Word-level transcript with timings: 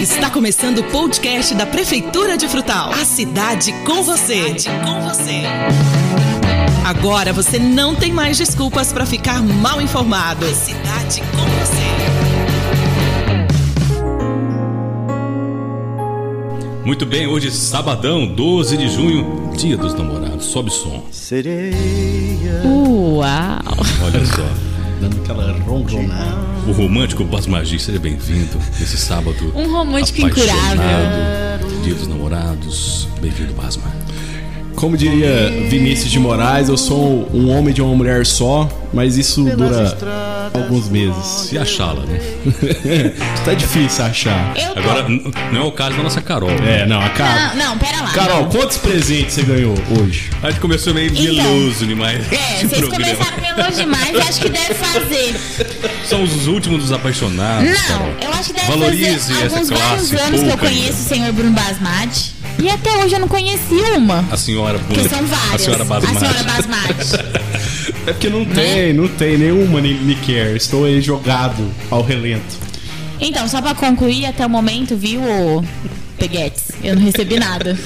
Está 0.00 0.30
começando 0.30 0.78
o 0.78 0.84
podcast 0.84 1.52
da 1.56 1.66
Prefeitura 1.66 2.36
de 2.36 2.46
Frutal. 2.46 2.92
A 2.92 3.04
cidade 3.04 3.72
com 3.84 4.00
você. 4.04 4.56
Cidade 4.56 4.68
com 4.84 5.00
você. 5.00 5.42
Agora 6.84 7.32
você 7.32 7.58
não 7.58 7.96
tem 7.96 8.12
mais 8.12 8.38
desculpas 8.38 8.92
para 8.92 9.04
ficar 9.04 9.42
mal 9.42 9.80
informado. 9.80 10.46
A 10.46 10.54
cidade 10.54 11.20
com 11.32 11.44
você. 11.58 11.88
Muito 16.84 17.04
bem, 17.04 17.26
hoje 17.26 17.50
sabadão, 17.50 18.24
12 18.24 18.76
de 18.76 18.88
junho, 18.88 19.50
dia 19.56 19.76
dos 19.76 19.94
namorados. 19.94 20.46
Sobe 20.46 20.70
som. 20.70 21.02
Sereia. 21.10 22.62
Uau! 22.64 23.58
Olha 24.04 24.24
só. 24.24 24.67
Dando 25.00 25.16
aquela 25.22 25.52
ronronada. 25.60 26.38
O 26.66 26.72
romântico 26.72 27.24
Basmagi, 27.24 27.78
seja 27.78 28.00
bem-vindo 28.00 28.58
nesse 28.80 28.96
sábado. 28.96 29.52
Um 29.54 29.70
romântico 29.70 30.20
incurável. 30.20 30.82
Dia 31.84 31.94
dos 31.94 32.08
namorados. 32.08 33.08
Bem-vindo, 33.20 33.52
Basma. 33.54 33.84
Como 34.78 34.96
diria 34.96 35.50
Vinícius 35.68 36.08
de 36.08 36.20
Moraes, 36.20 36.68
eu 36.68 36.76
sou 36.76 37.28
um 37.34 37.50
homem 37.50 37.74
de 37.74 37.82
uma 37.82 37.92
mulher 37.96 38.24
só, 38.24 38.68
mas 38.94 39.16
isso 39.18 39.42
dura 39.42 40.48
alguns 40.54 40.88
meses. 40.88 41.26
Se 41.26 41.58
achá-la, 41.58 42.04
né? 42.06 42.20
tá 43.44 43.54
difícil 43.54 44.04
achar. 44.04 44.54
Eu. 44.56 44.78
Agora, 44.80 45.04
não 45.52 45.62
é 45.62 45.64
o 45.64 45.72
caso 45.72 45.96
da 45.96 46.02
nossa 46.04 46.22
Carol. 46.22 46.48
É, 46.50 46.86
não, 46.86 47.00
a 47.00 47.08
Carol. 47.08 47.56
Não, 47.56 47.70
não, 47.70 47.78
pera 47.78 48.02
lá. 48.02 48.08
Carol, 48.12 48.42
não. 48.42 48.50
quantos 48.50 48.76
presentes 48.76 49.34
você 49.34 49.42
ganhou 49.42 49.74
hoje? 50.00 50.30
A 50.44 50.50
gente 50.50 50.60
começou 50.60 50.94
meio 50.94 51.10
Então. 51.10 51.24
meloso 51.24 51.84
demais. 51.84 52.32
É, 52.32 52.54
esse 52.54 52.68
vocês 52.68 52.88
programa. 52.88 53.14
começaram 53.16 53.56
meloso 53.56 53.80
demais 53.80 54.10
e 54.14 54.20
acho 54.28 54.40
que 54.40 54.48
deve 54.48 54.74
fazer. 54.74 55.40
São 56.08 56.22
os 56.22 56.46
últimos 56.46 56.82
dos 56.82 56.92
apaixonados. 56.92 57.68
Não, 57.68 57.98
Carol. 57.98 58.14
eu 58.22 58.30
acho 58.30 58.44
que 58.44 58.52
deve 58.52 58.66
Valorize 58.68 59.18
fazer 59.18 59.44
essa 59.44 59.56
alguns 59.56 59.70
vários 59.70 60.10
classe 60.10 60.24
anos 60.24 60.40
que 60.40 60.46
eu 60.46 60.50
pouca 60.50 60.66
conheço 60.68 60.84
ainda. 60.84 61.00
o 61.00 61.08
senhor 61.08 61.32
Bruno 61.32 61.50
Basmati. 61.50 62.37
E 62.60 62.68
até 62.68 62.90
hoje 63.04 63.14
eu 63.14 63.20
não 63.20 63.28
conheci 63.28 63.74
uma. 63.96 64.24
A 64.30 64.36
senhora 64.36 64.78
Que 64.78 64.94
Bruna- 64.94 65.08
são 65.08 65.24
várias. 65.26 65.54
A 65.54 65.58
senhora 65.58 65.84
Basmati. 65.84 66.16
A 66.16 66.20
senhora 66.20 66.42
Basmati. 66.42 67.38
É 68.06 68.12
porque 68.12 68.28
não 68.30 68.44
tem, 68.44 68.92
não 68.94 69.06
tem 69.06 69.36
nenhuma 69.36 69.80
nem 69.82 69.94
me 69.94 70.14
quer. 70.14 70.56
Estou 70.56 70.84
aí 70.86 71.00
jogado 71.00 71.62
ao 71.90 72.02
relento. 72.02 72.56
Então, 73.20 73.46
só 73.48 73.60
pra 73.60 73.74
concluir 73.74 74.24
até 74.26 74.46
o 74.46 74.50
momento, 74.50 74.96
viu, 74.96 75.20
Peguetes? 76.18 76.64
Eu 76.82 76.96
não 76.96 77.02
recebi 77.02 77.38
nada. 77.38 77.78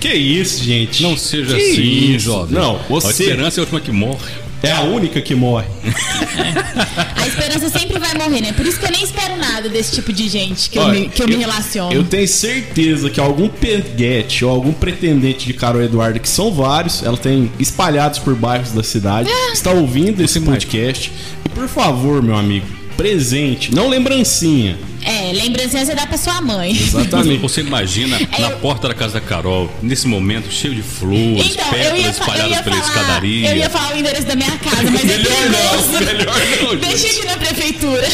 Que 0.00 0.12
isso, 0.12 0.64
gente? 0.64 1.00
Não 1.02 1.16
seja 1.16 1.54
Que 1.54 1.70
assim, 1.72 2.14
isso? 2.14 2.24
jovem. 2.24 2.54
Não, 2.58 2.76
A 2.76 2.82
você 2.88 3.22
esperança 3.24 3.58
é 3.58 3.60
a 3.60 3.62
última 3.62 3.80
que 3.80 3.92
morre. 3.92 4.32
É 4.66 4.72
a 4.72 4.82
única 4.82 5.20
que 5.20 5.34
morre. 5.34 5.66
A 7.16 7.26
esperança 7.26 7.68
sempre 7.68 7.98
vai 7.98 8.14
morrer, 8.14 8.40
né? 8.40 8.52
Por 8.52 8.64
isso 8.66 8.78
que 8.78 8.86
eu 8.86 8.90
nem 8.90 9.02
espero 9.02 9.36
nada 9.36 9.68
desse 9.68 9.94
tipo 9.94 10.12
de 10.12 10.28
gente 10.28 10.70
que, 10.70 10.78
eu, 10.78 10.82
Olha, 10.82 11.00
me, 11.00 11.08
que 11.08 11.22
eu, 11.22 11.28
me 11.28 11.36
relaciono. 11.36 11.92
Eu 11.92 12.04
tenho 12.04 12.26
certeza 12.28 13.10
que 13.10 13.18
algum 13.20 13.48
peguete 13.48 14.44
ou 14.44 14.50
algum 14.50 14.72
pretendente 14.72 15.46
de 15.46 15.52
Carol 15.54 15.82
Eduardo, 15.82 16.20
que 16.20 16.28
são 16.28 16.52
vários, 16.52 17.02
ela 17.02 17.16
tem 17.16 17.50
espalhados 17.58 18.18
por 18.18 18.34
bairros 18.34 18.72
da 18.72 18.82
cidade, 18.82 19.28
Ah. 19.30 19.52
está 19.52 19.70
ouvindo 19.70 20.22
esse 20.22 20.40
podcast. 20.40 21.10
E 21.44 21.48
por 21.48 21.68
favor, 21.68 22.22
meu 22.22 22.36
amigo, 22.36 22.66
presente, 22.96 23.74
não 23.74 23.88
lembrancinha. 23.88 24.76
É, 25.06 25.32
lembrancinha 25.32 25.86
você 25.86 25.94
dá 25.94 26.04
pra 26.06 26.18
sua 26.18 26.40
mãe. 26.40 26.72
Exatamente. 26.72 27.38
Você 27.40 27.60
imagina 27.60 28.18
na 28.38 28.50
Eu- 28.50 28.56
porta 28.58 28.88
da 28.88 28.94
casa 28.94 29.14
da 29.14 29.20
Carol, 29.20 29.72
nesse 29.80 30.08
momento 30.08 30.50
cheio 30.52 30.74
de 30.74 30.82
flores, 30.82 31.52
Então, 31.52 31.70
pétalas 31.70 32.06
espalhadas 32.18 32.60
pela 32.62 32.76
falar, 32.76 32.88
escadaria. 32.88 33.50
eu 33.50 33.56
ia 33.56 33.70
falar 33.70 33.94
o 33.94 33.98
endereço 33.98 34.26
da 34.26 34.34
minha 34.34 34.50
casa, 34.58 34.82
mas 34.90 35.04
é 35.04 35.18
perigoso. 35.18 36.04
melhor 36.04 36.40
não, 36.62 36.76
Deixa 36.80 37.06
aqui 37.06 37.24
na 37.26 37.36
prefeitura. 37.36 38.08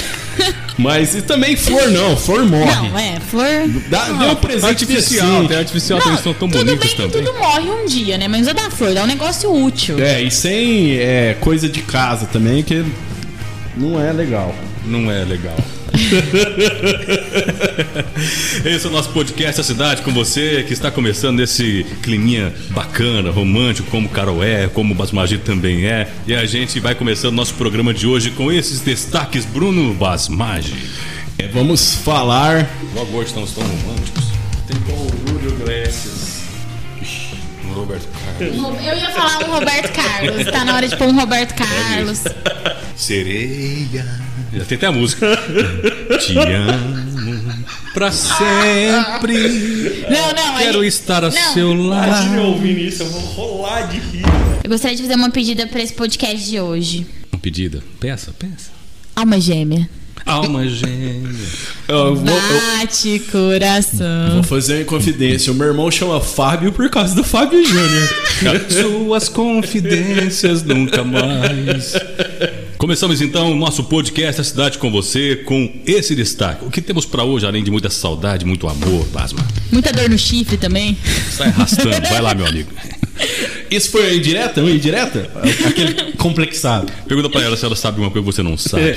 Mas 0.78 1.14
e 1.14 1.22
também 1.22 1.56
flor 1.56 1.90
não, 1.90 2.16
flor 2.16 2.44
morre. 2.46 2.88
Não, 2.88 2.98
é, 2.98 3.18
flor. 3.20 3.46
Dá, 3.88 4.04
dê 4.06 4.24
um 4.26 4.34
presente 4.36 4.64
Artificial, 4.66 5.46
tem 5.46 5.56
artificial, 5.58 5.98
Não, 5.98 6.08
eles 6.08 6.20
são 6.22 6.34
tão 6.34 6.48
tudo 6.48 6.64
bonitos 6.64 6.86
bem 6.86 6.96
que 6.96 7.02
também. 7.12 7.24
tudo 7.24 7.38
morre 7.38 7.70
um 7.70 7.86
dia, 7.86 8.16
né? 8.18 8.28
Mas 8.28 8.48
o 8.48 8.54
da 8.54 8.70
flor 8.70 8.92
dá 8.94 9.02
um 9.04 9.06
negócio 9.06 9.50
útil. 9.52 9.98
É, 10.02 10.22
e 10.22 10.30
sem 10.30 10.96
é, 10.98 11.36
coisa 11.40 11.68
de 11.68 11.80
casa 11.82 12.26
também, 12.26 12.62
que 12.62 12.84
não 13.76 14.00
é 14.02 14.12
legal. 14.12 14.54
Não 14.86 15.10
é 15.10 15.24
legal. 15.24 15.56
Esse 18.64 18.86
é 18.86 18.88
o 18.88 18.92
nosso 18.92 19.10
podcast 19.10 19.60
A 19.60 19.64
Cidade 19.64 20.02
com 20.02 20.12
você, 20.12 20.64
que 20.66 20.72
está 20.72 20.90
começando 20.90 21.38
nesse 21.38 21.84
climinha 22.02 22.52
bacana, 22.70 23.30
romântico, 23.30 23.90
como 23.90 24.08
Carol 24.08 24.42
é, 24.42 24.66
como 24.68 24.94
o 24.94 24.96
Basmagi 24.96 25.38
também 25.38 25.86
é. 25.86 26.08
E 26.26 26.34
a 26.34 26.44
gente 26.46 26.80
vai 26.80 26.94
começando 26.94 27.34
nosso 27.34 27.54
programa 27.54 27.92
de 27.94 28.06
hoje 28.06 28.30
com 28.30 28.50
esses 28.50 28.80
destaques. 28.80 29.44
Bruno 29.44 29.92
Basmagi. 29.94 30.74
É, 31.38 31.46
vamos 31.48 31.94
falar 31.94 32.68
Logo 32.94 33.16
hoje 33.16 33.28
estamos 33.28 33.52
tão 33.52 33.64
românticos. 33.64 34.24
Tem 34.66 34.76
com 34.82 35.08
Júlio 35.28 35.50
Iglesias. 35.60 36.32
Roberto 37.74 38.06
Carlos. 38.38 38.56
Eu 38.86 38.96
ia 38.96 39.10
falar 39.10 39.48
um 39.48 39.52
Roberto 39.52 39.92
Carlos. 39.92 40.44
Tá 40.44 40.64
na 40.64 40.74
hora 40.74 40.88
de 40.88 40.96
pôr 40.96 41.08
um 41.08 41.18
Roberto 41.18 41.54
Carlos. 41.54 42.22
Sereia. 42.94 44.06
Já 44.52 44.64
tem 44.64 44.76
até 44.76 44.86
a 44.86 44.92
música. 44.92 45.26
Te 46.18 46.36
amo 46.38 47.64
pra 47.94 48.10
sempre. 48.12 50.04
Não, 50.10 50.32
não. 50.34 50.58
Quero 50.58 50.80
aí- 50.80 50.88
estar 50.88 51.24
ao 51.24 51.30
Não. 51.30 51.54
seu 51.54 51.72
lado. 51.74 52.40
ouvindo 52.42 52.78
isso, 52.80 53.02
eu 53.02 53.08
vou 53.10 53.20
rolar 53.20 53.82
de 53.82 53.98
rir. 53.98 54.22
Eu 54.64 54.70
gostaria 54.70 54.96
de 54.96 55.02
fazer 55.02 55.14
uma 55.14 55.30
pedida 55.30 55.66
pra 55.66 55.82
esse 55.82 55.92
podcast 55.92 56.48
de 56.48 56.60
hoje. 56.60 57.06
Pedida. 57.40 57.82
Peça, 58.00 58.32
peça. 58.38 58.70
Alma 59.16 59.40
gêmea. 59.40 59.88
Alma 60.24 60.66
gêmea. 60.68 61.28
Eu 61.88 62.14
vou, 62.14 62.34
eu 62.34 62.78
Bate 62.78 63.18
coração. 63.32 64.34
vou 64.34 64.42
fazer 64.44 64.76
uma 64.78 64.84
confidência. 64.84 65.52
O 65.52 65.54
meu 65.54 65.66
irmão 65.66 65.90
chama 65.90 66.20
Fábio 66.20 66.72
por 66.72 66.88
causa 66.88 67.12
do 67.14 67.24
Fábio 67.24 67.62
Júnior. 67.66 68.08
Suas 68.70 69.28
confidências 69.28 70.62
nunca 70.62 71.02
mais. 71.02 71.92
Começamos 72.82 73.20
então 73.20 73.52
o 73.52 73.54
nosso 73.54 73.84
podcast 73.84 74.40
A 74.40 74.44
Cidade 74.44 74.76
com 74.76 74.90
você 74.90 75.36
com 75.36 75.72
esse 75.86 76.16
destaque. 76.16 76.64
O 76.64 76.68
que 76.68 76.80
temos 76.80 77.06
pra 77.06 77.22
hoje, 77.22 77.46
além 77.46 77.62
de 77.62 77.70
muita 77.70 77.88
saudade, 77.88 78.44
muito 78.44 78.66
amor, 78.66 79.06
Basma? 79.06 79.38
Muita 79.70 79.92
dor 79.92 80.10
no 80.10 80.18
chifre 80.18 80.56
também. 80.56 80.98
Sai 81.30 81.46
arrastando. 81.46 82.08
Vai 82.08 82.20
lá, 82.20 82.34
meu 82.34 82.44
amigo. 82.44 82.70
Isso 83.70 83.88
foi 83.88 84.16
indireta? 84.16 84.60
Uma 84.60 84.72
indireta? 84.72 85.30
Aquele 85.64 86.12
complexado. 86.14 86.92
Pergunta 87.06 87.30
pra 87.30 87.42
ela 87.42 87.56
se 87.56 87.64
ela 87.64 87.76
sabe 87.76 88.00
uma 88.00 88.10
coisa 88.10 88.26
que 88.26 88.32
você 88.34 88.42
não 88.42 88.58
sabe. 88.58 88.82
É. 88.82 88.94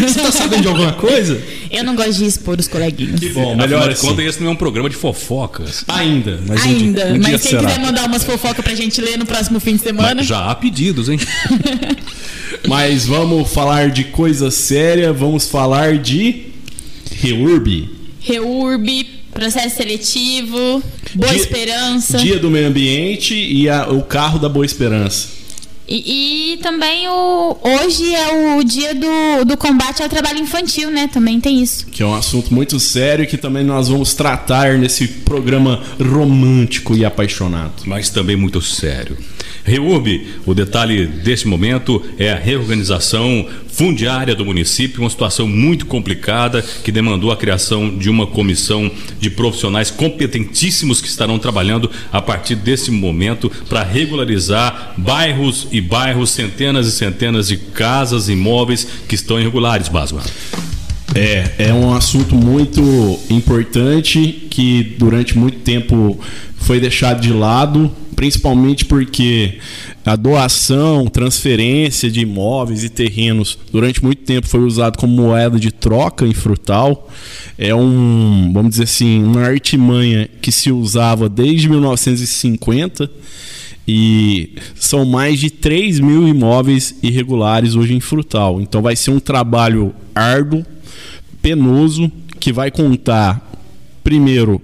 Você 0.00 0.20
tá 0.20 0.32
sabendo 0.32 0.62
de 0.62 0.68
alguma 0.68 0.94
coisa? 0.94 1.38
Eu 1.70 1.84
não 1.84 1.94
gosto 1.94 2.14
de 2.14 2.24
expor 2.24 2.58
os 2.58 2.66
coleguinhas. 2.66 3.20
Que 3.20 3.28
bom, 3.28 3.50
Afinal 3.50 3.68
melhor 3.68 3.88
de 3.88 3.92
assim. 3.92 4.06
contas, 4.06 4.24
esse 4.24 4.40
não 4.40 4.48
é 4.48 4.50
um 4.52 4.56
programa 4.56 4.88
de 4.88 4.96
fofocas. 4.96 5.84
Ainda, 5.86 6.40
mas 6.46 6.64
um 6.64 6.68
Ainda. 6.68 7.04
dia, 7.04 7.14
um 7.14 7.18
dia 7.18 7.32
Mas 7.32 7.42
quem 7.42 7.50
será. 7.50 7.68
quiser 7.68 7.78
mandar 7.80 8.06
umas 8.06 8.24
fofocas 8.24 8.64
pra 8.64 8.74
gente 8.74 8.98
ler 9.02 9.18
no 9.18 9.26
próximo 9.26 9.60
fim 9.60 9.76
de 9.76 9.82
semana. 9.82 10.14
Mas 10.14 10.26
já 10.26 10.50
há 10.50 10.54
pedidos, 10.54 11.10
hein? 11.10 11.20
Mas 12.66 13.06
vamos 13.06 13.48
falar 13.52 13.90
de 13.90 14.04
coisa 14.04 14.50
séria, 14.50 15.12
vamos 15.12 15.46
falar 15.46 15.98
de 15.98 16.46
Reurb. 17.12 17.88
Reurb, 18.20 19.06
processo 19.32 19.76
seletivo, 19.76 20.82
Boa 21.14 21.32
Dia- 21.32 21.40
Esperança. 21.40 22.18
Dia 22.18 22.38
do 22.38 22.50
Meio 22.50 22.68
Ambiente 22.68 23.34
e 23.34 23.68
a- 23.68 23.88
o 23.88 24.02
carro 24.02 24.38
da 24.38 24.48
Boa 24.48 24.66
Esperança. 24.66 25.38
E, 25.90 26.52
e 26.52 26.56
também 26.58 27.08
o 27.08 27.56
hoje 27.62 28.14
é 28.14 28.56
o 28.58 28.62
dia 28.62 28.94
do, 28.94 29.44
do 29.46 29.56
combate 29.56 30.02
ao 30.02 30.08
trabalho 30.08 30.38
infantil, 30.38 30.90
né? 30.90 31.08
Também 31.10 31.40
tem 31.40 31.62
isso. 31.62 31.86
Que 31.86 32.02
é 32.02 32.06
um 32.06 32.14
assunto 32.14 32.52
muito 32.52 32.78
sério 32.78 33.26
que 33.26 33.38
também 33.38 33.64
nós 33.64 33.88
vamos 33.88 34.12
tratar 34.12 34.76
nesse 34.76 35.08
programa 35.08 35.82
romântico 35.98 36.94
e 36.94 37.06
apaixonado. 37.06 37.72
mas 37.86 38.10
também 38.10 38.36
muito 38.36 38.60
sério. 38.60 39.16
Reurb, 39.68 40.26
o 40.46 40.54
detalhe 40.54 41.06
deste 41.06 41.46
momento 41.46 42.02
é 42.18 42.32
a 42.32 42.38
reorganização 42.38 43.46
fundiária 43.68 44.34
do 44.34 44.44
município, 44.44 45.02
uma 45.02 45.10
situação 45.10 45.46
muito 45.46 45.86
complicada 45.86 46.62
que 46.82 46.90
demandou 46.90 47.30
a 47.30 47.36
criação 47.36 47.96
de 47.96 48.10
uma 48.10 48.26
comissão 48.26 48.90
de 49.20 49.30
profissionais 49.30 49.90
competentíssimos 49.90 51.00
que 51.00 51.06
estarão 51.06 51.38
trabalhando 51.38 51.90
a 52.12 52.20
partir 52.20 52.56
desse 52.56 52.90
momento 52.90 53.50
para 53.68 53.84
regularizar 53.84 54.94
bairros 54.96 55.68
e 55.70 55.80
bairros, 55.80 56.30
centenas 56.30 56.86
e 56.86 56.92
centenas 56.92 57.48
de 57.48 57.56
casas 57.56 58.28
e 58.28 58.32
imóveis 58.32 58.86
que 59.06 59.14
estão 59.14 59.38
irregulares, 59.38 59.88
Basma. 59.88 60.22
É, 61.14 61.52
é 61.58 61.74
um 61.74 61.94
assunto 61.94 62.34
muito 62.34 63.18
importante 63.30 64.46
que 64.50 64.96
durante 64.98 65.36
muito 65.36 65.58
tempo 65.58 66.18
foi 66.56 66.80
deixado 66.80 67.20
de 67.20 67.32
lado, 67.32 67.90
principalmente 68.18 68.84
porque 68.84 69.60
a 70.04 70.16
doação, 70.16 71.06
transferência 71.06 72.10
de 72.10 72.18
imóveis 72.18 72.82
e 72.82 72.88
terrenos 72.88 73.56
durante 73.70 74.02
muito 74.02 74.24
tempo 74.24 74.48
foi 74.48 74.58
usado 74.58 74.98
como 74.98 75.14
moeda 75.14 75.56
de 75.56 75.70
troca 75.70 76.26
em 76.26 76.34
Frutal. 76.34 77.08
É 77.56 77.72
um, 77.72 78.50
vamos 78.52 78.70
dizer 78.70 78.82
assim, 78.82 79.22
uma 79.22 79.42
artimanha 79.42 80.28
que 80.42 80.50
se 80.50 80.72
usava 80.72 81.28
desde 81.28 81.68
1950 81.68 83.08
e 83.86 84.52
são 84.74 85.04
mais 85.04 85.38
de 85.38 85.48
3 85.48 86.00
mil 86.00 86.26
imóveis 86.26 86.96
irregulares 87.00 87.76
hoje 87.76 87.94
em 87.94 88.00
Frutal. 88.00 88.60
Então 88.60 88.82
vai 88.82 88.96
ser 88.96 89.12
um 89.12 89.20
trabalho 89.20 89.94
árduo, 90.12 90.66
penoso, 91.40 92.10
que 92.40 92.52
vai 92.52 92.72
contar 92.72 93.48
primeiro, 94.08 94.60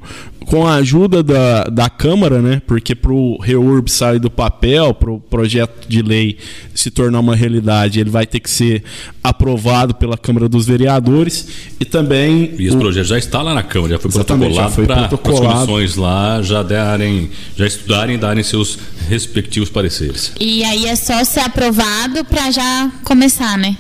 com 0.47 0.67
a 0.67 0.75
ajuda 0.75 1.23
da, 1.23 1.65
da 1.65 1.89
Câmara, 1.89 2.41
né? 2.41 2.63
Porque 2.67 2.95
para 2.95 3.13
o 3.13 3.41
REURB 3.41 3.91
sair 3.91 4.19
do 4.19 4.31
papel, 4.31 4.95
para 4.95 5.11
o 5.11 5.21
projeto 5.21 5.89
de 5.89 6.03
lei 6.03 6.39
se 6.75 6.91
tornar 6.91 7.21
uma 7.21 7.35
realidade, 7.35 8.01
ele 8.01 8.11
vai 8.11 8.27
ter 8.27 8.41
que 8.41 8.51
ser 8.51 8.83
aprovado 9.23 9.95
pela 9.95 10.17
Câmara 10.17 10.49
dos 10.49 10.67
Vereadores 10.67 11.49
e 11.81 11.85
também. 11.85 12.55
E 12.59 12.67
esse 12.67 12.77
o... 12.77 12.79
projeto 12.79 13.07
já 13.07 13.19
está 13.19 13.43
lá 13.43 13.55
na 13.55 13.63
Câmara, 13.63 13.95
já 13.95 13.99
foi 13.99 14.11
protocolado 14.11 14.87
para 14.87 15.05
as 15.07 15.21
comissões 15.21 15.97
lá 15.97 16.43
já 16.43 16.63
darem, 16.63 17.31
já 17.57 17.67
estudarem 17.67 18.17
e 18.17 18.19
darem 18.19 18.43
seus 18.43 18.79
respectivos 19.09 19.71
pareceres. 19.71 20.33
E 20.41 20.65
aí 20.65 20.87
é 20.87 20.97
só 20.97 21.23
ser 21.25 21.41
aprovado 21.41 22.25
para 22.25 22.51
já 22.51 22.91
começar, 23.05 23.57
né? 23.57 23.77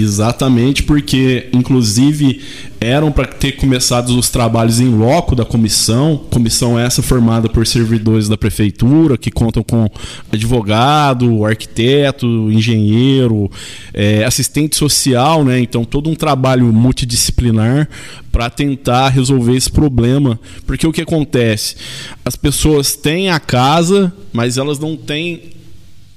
Exatamente, 0.00 0.82
porque 0.82 1.48
inclusive 1.52 2.40
eram 2.80 3.10
para 3.10 3.26
ter 3.26 3.52
começado 3.52 4.10
os 4.18 4.28
trabalhos 4.28 4.80
em 4.80 4.88
loco 4.88 5.34
da 5.34 5.44
comissão, 5.44 6.20
comissão 6.30 6.78
essa 6.78 7.02
formada 7.02 7.48
por 7.48 7.66
servidores 7.66 8.28
da 8.28 8.36
prefeitura 8.36 9.16
que 9.16 9.30
contam 9.30 9.62
com 9.62 9.88
advogado, 10.30 11.46
arquiteto, 11.46 12.26
engenheiro, 12.50 13.50
é, 13.92 14.24
assistente 14.24 14.76
social, 14.76 15.44
né? 15.44 15.60
Então 15.60 15.84
todo 15.84 16.10
um 16.10 16.14
trabalho 16.14 16.66
multidisciplinar 16.72 17.88
para 18.30 18.50
tentar 18.50 19.08
resolver 19.10 19.56
esse 19.56 19.70
problema, 19.70 20.38
porque 20.66 20.86
o 20.86 20.92
que 20.92 21.02
acontece? 21.02 21.76
As 22.24 22.34
pessoas 22.34 22.96
têm 22.96 23.30
a 23.30 23.38
casa, 23.38 24.12
mas 24.32 24.58
elas 24.58 24.78
não 24.78 24.96
têm 24.96 25.53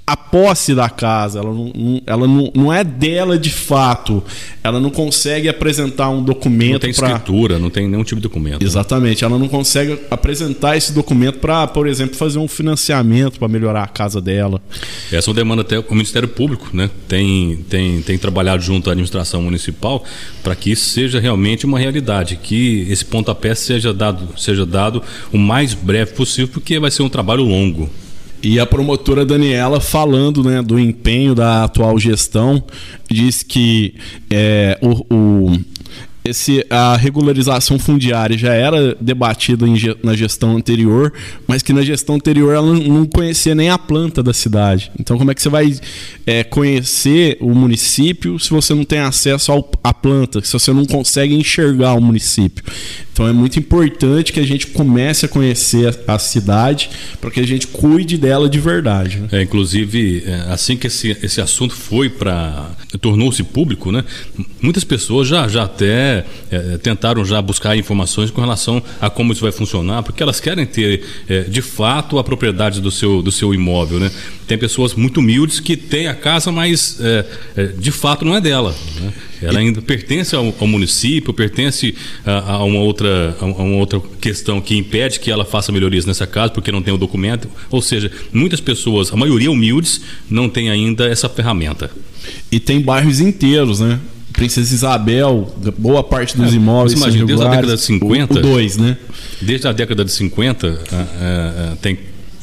a 0.07 0.15
posse 0.15 0.74
da 0.74 0.89
casa, 0.89 1.39
ela, 1.39 1.54
não, 1.54 2.01
ela 2.07 2.25
não, 2.25 2.50
não 2.56 2.74
é 2.74 2.81
dela 2.81 3.38
de 3.38 3.50
fato. 3.50 4.24
Ela 4.63 4.80
não 4.80 4.89
consegue 4.89 5.50
apresentar 5.50 6.09
um 6.09 6.24
documento. 6.24 6.71
Não 6.71 6.80
tem 6.80 6.94
pra... 6.94 7.07
escritura, 7.09 7.59
não 7.59 7.69
tem 7.69 7.89
nenhum 7.89 8.06
tipo 8.06 8.21
de 8.21 8.24
documento. 8.24 8.62
Né? 8.62 8.65
Exatamente, 8.65 9.21
né? 9.21 9.30
ela 9.30 9.38
não 9.38 9.50
consegue 9.50 10.00
apresentar 10.09 10.77
esse 10.77 10.94
documento 10.94 11.39
para, 11.39 11.68
por 11.68 11.88
exemplo, 11.88 12.15
fazer 12.15 12.39
um 12.39 12.48
financiamento 12.48 13.38
para 13.38 13.50
melhorar 13.50 13.83
a 13.83 13.88
casa 13.88 14.21
dela. 14.21 14.62
Essa 15.12 15.30
é 15.30 15.31
uma 15.31 15.36
demanda 15.36 15.62
até 15.62 15.77
o 15.77 15.86
Ministério 15.92 16.30
Público, 16.30 16.69
né? 16.71 16.89
Tem, 17.09 17.57
tem, 17.69 18.01
tem 18.01 18.18
trabalhado 18.18 18.63
junto 18.63 18.89
à 18.89 18.94
administração 18.94 19.42
municipal 19.42 20.06
para 20.42 20.56
que 20.56 20.71
isso 20.71 20.89
seja 20.89 21.19
realmente 21.19 21.65
uma 21.65 21.77
realidade, 21.77 22.38
que 22.42 22.88
esse 22.89 23.04
pontapé 23.04 23.54
seja 23.56 23.94
dado, 23.94 24.30
seja 24.38 24.65
dado 24.65 25.04
o 25.33 25.38
mais 25.38 25.74
breve 25.74 26.13
possível, 26.13 26.48
porque 26.48 26.80
vai 26.80 26.92
ser 26.92 27.04
um 27.04 27.09
trabalho 27.09 27.44
longo. 27.44 27.89
E 28.41 28.59
a 28.59 28.65
promotora 28.65 29.25
Daniela, 29.25 29.79
falando 29.79 30.43
né, 30.43 30.61
do 30.61 30.79
empenho 30.79 31.33
da 31.33 31.63
atual 31.63 31.97
gestão, 31.97 32.63
diz 33.09 33.41
que 33.43 33.95
é, 34.29 34.77
o, 34.81 35.15
o 35.15 35.59
esse, 36.29 36.65
a 36.69 36.97
regularização 36.97 37.79
fundiária 37.79 38.37
já 38.37 38.53
era 38.53 38.95
debatida 38.99 39.65
em, 39.65 39.75
na 40.03 40.13
gestão 40.13 40.57
anterior, 40.57 41.13
mas 41.47 41.63
que 41.63 41.71
na 41.71 41.81
gestão 41.81 42.15
anterior 42.15 42.53
ela 42.53 42.73
não 42.73 43.05
conhecia 43.05 43.55
nem 43.55 43.69
a 43.69 43.77
planta 43.77 44.21
da 44.21 44.33
cidade. 44.33 44.91
Então, 44.99 45.17
como 45.17 45.31
é 45.31 45.33
que 45.33 45.41
você 45.41 45.49
vai 45.49 45.73
é, 46.25 46.43
conhecer 46.43 47.37
o 47.39 47.53
município 47.53 48.37
se 48.39 48.49
você 48.49 48.73
não 48.73 48.83
tem 48.83 48.99
acesso 48.99 49.51
ao, 49.51 49.71
à 49.83 49.93
planta, 49.93 50.43
se 50.43 50.51
você 50.51 50.73
não 50.73 50.85
consegue 50.85 51.33
enxergar 51.33 51.93
o 51.93 52.01
município? 52.01 52.63
Então, 53.17 53.27
é 53.27 53.33
muito 53.33 53.57
importante 53.57 54.31
que 54.31 54.39
a 54.39 54.45
gente 54.45 54.67
comece 54.67 55.25
a 55.25 55.27
conhecer 55.27 55.91
a, 56.07 56.19
cidade 56.19 56.87
para 57.19 57.31
que 57.31 57.39
a 57.39 57.47
gente 57.47 57.65
cuide 57.65 58.15
dela 58.15 58.47
de 58.47 58.59
verdade. 58.59 59.17
Né? 59.17 59.29
É, 59.31 59.41
inclusive, 59.41 60.21
é, 60.23 60.53
assim 60.53 60.77
que 60.77 60.85
esse, 60.85 61.17
esse 61.23 61.41
assunto 61.41 61.73
foi 61.73 62.09
para. 62.09 62.69
tornou-se 63.01 63.41
público, 63.41 63.91
né? 63.91 64.05
muitas 64.61 64.83
pessoas 64.83 65.27
já, 65.27 65.47
já 65.47 65.63
até 65.63 66.25
é, 66.51 66.77
tentaram 66.77 67.25
já 67.25 67.41
buscar 67.41 67.75
informações 67.75 68.29
com 68.29 68.39
relação 68.39 68.83
a 69.01 69.09
como 69.09 69.33
isso 69.33 69.41
vai 69.41 69.51
funcionar, 69.51 70.03
porque 70.03 70.21
elas 70.21 70.39
querem 70.39 70.67
ter 70.67 71.03
é, 71.27 71.41
de 71.41 71.63
fato 71.63 72.19
a 72.19 72.23
propriedade 72.23 72.79
do 72.79 72.91
seu, 72.91 73.23
do 73.23 73.31
seu 73.31 73.51
imóvel. 73.51 73.99
Né? 73.99 74.11
Tem 74.47 74.59
pessoas 74.59 74.93
muito 74.93 75.21
humildes 75.21 75.59
que 75.59 75.75
têm 75.75 76.05
a 76.05 76.13
casa, 76.13 76.51
mas 76.51 76.99
é, 77.01 77.25
é 77.55 77.65
de 77.65 77.91
fato 77.91 78.23
não 78.23 78.35
é 78.35 78.41
dela. 78.41 78.75
Né? 79.01 79.13
Ela 79.41 79.59
ainda 79.59 79.81
pertence 79.81 80.35
ao, 80.35 80.53
ao 80.59 80.67
município, 80.67 81.33
pertence 81.33 81.95
a, 82.25 82.53
a, 82.53 82.63
uma 82.63 82.79
outra, 82.79 83.35
a 83.39 83.45
uma 83.45 83.77
outra 83.77 84.01
questão 84.19 84.59
que 84.59 84.75
impede 84.75 85.19
que 85.19 85.29
ela 85.31 85.45
faça 85.45 85.71
melhorias 85.71 86.05
nessa 86.05 86.25
casa, 86.25 86.51
porque 86.51 86.71
não 86.71 86.81
tem 86.81 86.93
o 86.93 86.97
documento. 86.97 87.49
Ou 87.69 87.81
seja, 87.81 88.11
muitas 88.33 88.59
pessoas, 88.59 89.11
a 89.11 89.15
maioria 89.15 89.51
humildes, 89.51 90.01
não 90.29 90.49
tem 90.49 90.69
ainda 90.69 91.07
essa 91.07 91.29
ferramenta. 91.29 91.91
E 92.51 92.59
tem 92.59 92.81
bairros 92.81 93.19
inteiros, 93.19 93.79
né? 93.79 93.99
Princesa 94.33 94.73
Isabel, 94.73 95.51
boa 95.77 96.03
parte 96.03 96.37
dos 96.37 96.53
é, 96.53 96.55
imóveis. 96.55 96.93
Imagina, 96.93 97.25
desde 97.25 97.45
a 97.45 97.49
década 97.49 97.75
de 97.75 97.81
50. 97.81 98.33
O 98.33 98.41
2, 98.41 98.77
né? 98.77 98.97
Desde 99.41 99.67
a 99.67 99.71
década 99.71 100.05
de 100.05 100.11
50, 100.11 100.67
uh, 100.67 100.71
uh, 100.71 101.75
tem 101.77 101.97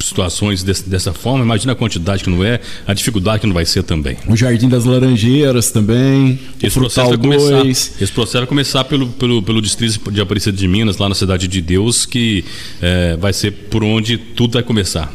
situações 0.05 0.63
desse, 0.63 0.87
dessa 0.87 1.13
forma, 1.13 1.43
imagina 1.43 1.73
a 1.73 1.75
quantidade 1.75 2.23
que 2.23 2.29
não 2.29 2.43
é, 2.43 2.59
a 2.85 2.93
dificuldade 2.93 3.41
que 3.41 3.47
não 3.47 3.53
vai 3.53 3.65
ser 3.65 3.83
também. 3.83 4.17
O 4.27 4.35
Jardim 4.35 4.69
das 4.69 4.85
Laranjeiras 4.85 5.71
também, 5.71 6.39
esse 6.61 6.77
processo, 6.77 7.09
vai 7.09 7.17
começar, 7.17 7.65
esse 7.65 8.11
processo 8.11 8.37
vai 8.39 8.47
começar 8.47 8.83
pelo, 8.83 9.07
pelo, 9.07 9.41
pelo 9.41 9.61
distrito 9.61 10.11
de 10.11 10.21
Aparecida 10.21 10.55
de 10.55 10.67
Minas, 10.67 10.97
lá 10.97 11.09
na 11.09 11.15
Cidade 11.15 11.47
de 11.47 11.61
Deus, 11.61 12.05
que 12.05 12.45
é, 12.81 13.17
vai 13.17 13.33
ser 13.33 13.51
por 13.51 13.83
onde 13.83 14.17
tudo 14.17 14.53
vai 14.53 14.63
começar. 14.63 15.11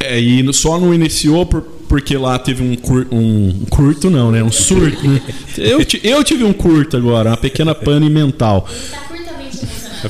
É, 0.00 0.18
e 0.18 0.52
só 0.52 0.78
não 0.78 0.92
iniciou 0.92 1.46
por 1.46 1.62
porque 1.92 2.16
lá 2.16 2.38
teve 2.38 2.62
um, 2.62 2.74
cur, 2.74 3.06
um 3.12 3.66
curto, 3.68 4.08
não, 4.08 4.32
né? 4.32 4.42
Um 4.42 4.50
surto. 4.50 4.96
Eu, 5.58 5.78
eu 6.02 6.24
tive 6.24 6.42
um 6.42 6.52
curto 6.54 6.96
agora, 6.96 7.28
uma 7.28 7.36
pequena 7.36 7.74
pane 7.74 8.08
mental. 8.08 8.66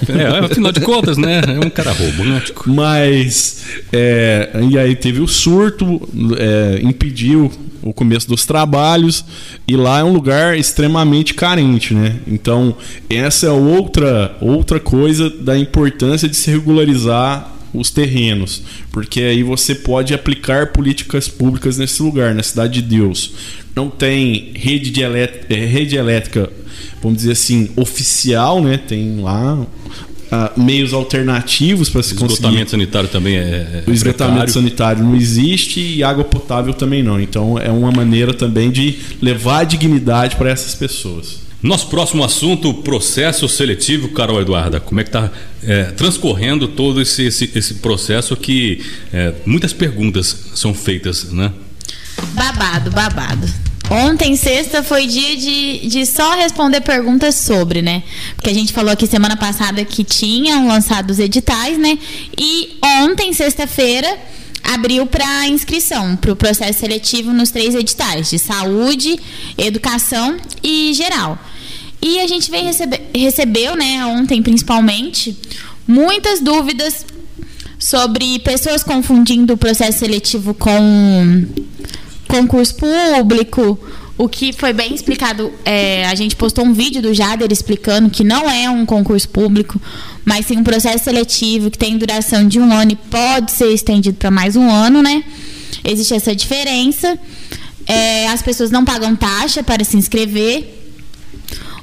É, 0.09 0.45
afinal 0.45 0.73
de 0.73 0.81
contas, 0.81 1.17
né? 1.17 1.41
É 1.47 1.65
um 1.65 1.71
cara 1.71 1.93
robótico. 1.93 2.71
Mas, 2.71 3.65
é, 3.93 4.51
e 4.71 4.79
aí 4.79 4.97
teve 4.97 5.21
o 5.21 5.29
surto, 5.29 6.09
é, 6.39 6.81
impediu 6.83 7.51
o 7.83 7.93
começo 7.93 8.29
dos 8.29 8.47
trabalhos, 8.47 9.25
e 9.67 9.77
lá 9.77 10.01
é 10.01 10.05
um 10.05 10.13
lugar 10.13 10.57
extremamente 10.57 11.35
carente, 11.35 11.93
né? 11.93 12.17
Então, 12.27 12.77
essa 13.11 13.47
é 13.47 13.51
outra, 13.51 14.37
outra 14.41 14.79
coisa 14.79 15.29
da 15.29 15.59
importância 15.59 16.29
de 16.29 16.37
se 16.37 16.51
regularizar 16.51 17.51
os 17.75 17.91
terrenos, 17.91 18.63
porque 18.91 19.21
aí 19.21 19.43
você 19.43 19.75
pode 19.75 20.13
aplicar 20.13 20.73
políticas 20.73 21.27
públicas 21.27 21.79
nesse 21.79 22.03
lugar, 22.03 22.35
na 22.35 22.43
cidade 22.43 22.83
de 22.83 22.83
Deus. 22.83 23.33
Não 23.75 23.89
tem 23.89 24.53
rede, 24.55 24.91
de 24.91 25.03
elétrica, 25.03 25.55
eh, 25.55 25.67
rede 25.67 25.97
elétrica, 25.97 26.51
vamos 27.03 27.19
dizer 27.19 27.33
assim, 27.33 27.71
oficial, 27.77 28.63
né? 28.63 28.77
Tem 28.77 29.21
lá 29.21 29.67
uh, 30.33 30.61
meios 30.61 30.93
alternativos 30.93 31.89
para 31.89 32.03
se 32.03 32.15
conseguir. 32.15 32.33
O 32.33 32.35
esgotamento 32.35 32.71
sanitário 32.71 33.09
também 33.09 33.37
é. 33.37 33.41
é 33.41 33.85
o 33.87 33.93
esgotamento 33.93 34.37
precário. 34.37 34.53
sanitário 34.53 35.05
não 35.05 35.15
existe 35.15 35.81
e 35.81 36.03
água 36.03 36.25
potável 36.25 36.73
também 36.73 37.03
não. 37.03 37.21
Então 37.21 37.59
é 37.59 37.71
uma 37.71 37.93
maneira 37.93 38.33
também 38.33 38.71
de 38.71 38.99
levar 39.21 39.65
dignidade 39.65 40.37
para 40.37 40.51
essas 40.51 40.75
pessoas. 40.75 41.43
Nosso 41.63 41.87
próximo 41.87 42.25
assunto, 42.25 42.75
processo 42.75 43.49
seletivo, 43.49 44.09
Carol 44.09 44.41
Eduarda. 44.41 44.81
Como 44.81 45.01
é 45.01 45.05
que 45.05 45.11
está 45.11 45.31
é, 45.63 45.85
transcorrendo 45.85 46.67
todo 46.67 47.01
esse, 47.01 47.23
esse, 47.23 47.49
esse 47.55 47.75
processo 47.75 48.35
que 48.35 48.81
é, 49.13 49.33
muitas 49.47 49.73
perguntas 49.73 50.51
são 50.57 50.75
feitas, 50.75 51.31
né? 51.31 51.53
Babado, 52.35 52.91
babado. 52.91 53.62
Ontem, 53.91 54.37
sexta, 54.37 54.83
foi 54.83 55.07
dia 55.07 55.37
de, 55.37 55.87
de 55.87 56.07
só 56.07 56.35
responder 56.35 56.81
perguntas 56.81 57.35
sobre, 57.35 57.83
né? 57.83 58.03
Porque 58.37 58.49
a 58.49 58.55
gente 58.55 58.73
falou 58.73 58.91
aqui 58.91 59.07
semana 59.07 59.37
passada 59.37 59.85
que 59.85 60.03
tinham 60.03 60.67
lançado 60.67 61.11
os 61.11 61.19
editais, 61.19 61.77
né? 61.79 61.99
E 62.39 62.79
ontem, 63.03 63.33
sexta-feira, 63.33 64.19
abriu 64.63 65.07
para 65.07 65.47
inscrição 65.49 66.17
para 66.17 66.33
o 66.33 66.37
processo 66.37 66.81
seletivo 66.81 67.33
nos 67.33 67.51
três 67.51 67.75
editais 67.75 68.31
de 68.31 68.39
saúde, 68.39 69.19
educação 69.59 70.37
e 70.63 70.93
geral. 70.95 71.39
E 72.01 72.19
a 72.21 72.27
gente 72.27 72.51
vem 72.51 72.65
receber, 72.65 73.11
recebeu, 73.15 73.77
né, 73.77 74.05
ontem 74.07 74.43
principalmente, 74.43 75.37
muitas 75.87 76.41
dúvidas 76.41 77.07
sobre 77.79 78.39
pessoas 78.41 78.83
confundindo 78.83 79.55
o 79.55 79.57
processo 79.57 79.99
seletivo 80.01 80.55
com 80.55 81.47
concurso 82.33 82.75
público, 82.77 83.79
o 84.17 84.27
que 84.27 84.55
foi 84.55 84.73
bem 84.73 84.95
explicado. 84.95 85.53
É, 85.67 86.07
a 86.07 86.15
gente 86.15 86.35
postou 86.35 86.65
um 86.65 86.73
vídeo 86.73 87.03
do 87.03 87.13
Jader 87.13 87.53
explicando 87.53 88.09
que 88.09 88.25
não 88.25 88.49
é 88.49 88.71
um 88.71 88.87
concurso 88.87 89.29
público, 89.29 89.81
mas 90.25 90.47
sim 90.47 90.57
um 90.57 90.65
processo 90.65 91.05
seletivo 91.05 91.71
que 91.71 91.77
tem 91.77 91.99
duração 91.99 92.49
de 92.49 92.59
um 92.59 92.73
ano 92.73 92.93
e 92.93 92.97
pode 92.97 93.53
ser 93.53 93.71
estendido 93.73 94.17
para 94.17 94.31
mais 94.31 94.57
um 94.57 94.71
ano, 94.71 95.03
né? 95.03 95.23
Existe 95.85 96.15
essa 96.15 96.35
diferença. 96.35 97.19
É, 97.87 98.29
as 98.29 98.41
pessoas 98.41 98.71
não 98.71 98.83
pagam 98.83 99.15
taxa 99.15 99.63
para 99.63 99.85
se 99.85 99.99
inscrever. 99.99 100.79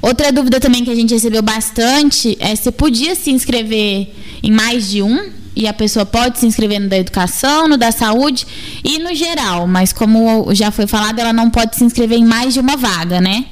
Outra 0.02 0.32
dúvida 0.32 0.58
também 0.58 0.82
que 0.82 0.90
a 0.90 0.94
gente 0.96 1.14
recebeu 1.14 1.42
bastante 1.42 2.36
é 2.40 2.56
se 2.56 2.72
podia 2.72 3.14
se 3.14 3.30
inscrever 3.30 4.12
em 4.42 4.50
mais 4.50 4.90
de 4.90 5.00
um 5.02 5.39
e 5.54 5.66
a 5.66 5.72
pessoa 5.72 6.06
pode 6.06 6.38
se 6.38 6.46
inscrever 6.46 6.80
no 6.80 6.88
da 6.88 6.98
educação, 6.98 7.68
no 7.68 7.76
da 7.76 7.90
saúde 7.92 8.46
e 8.84 8.98
no 8.98 9.14
geral, 9.14 9.66
mas 9.66 9.92
como 9.92 10.54
já 10.54 10.70
foi 10.70 10.86
falado, 10.86 11.18
ela 11.18 11.32
não 11.32 11.50
pode 11.50 11.76
se 11.76 11.84
inscrever 11.84 12.18
em 12.18 12.24
mais 12.24 12.54
de 12.54 12.60
uma 12.60 12.76
vaga, 12.76 13.20
né? 13.20 13.46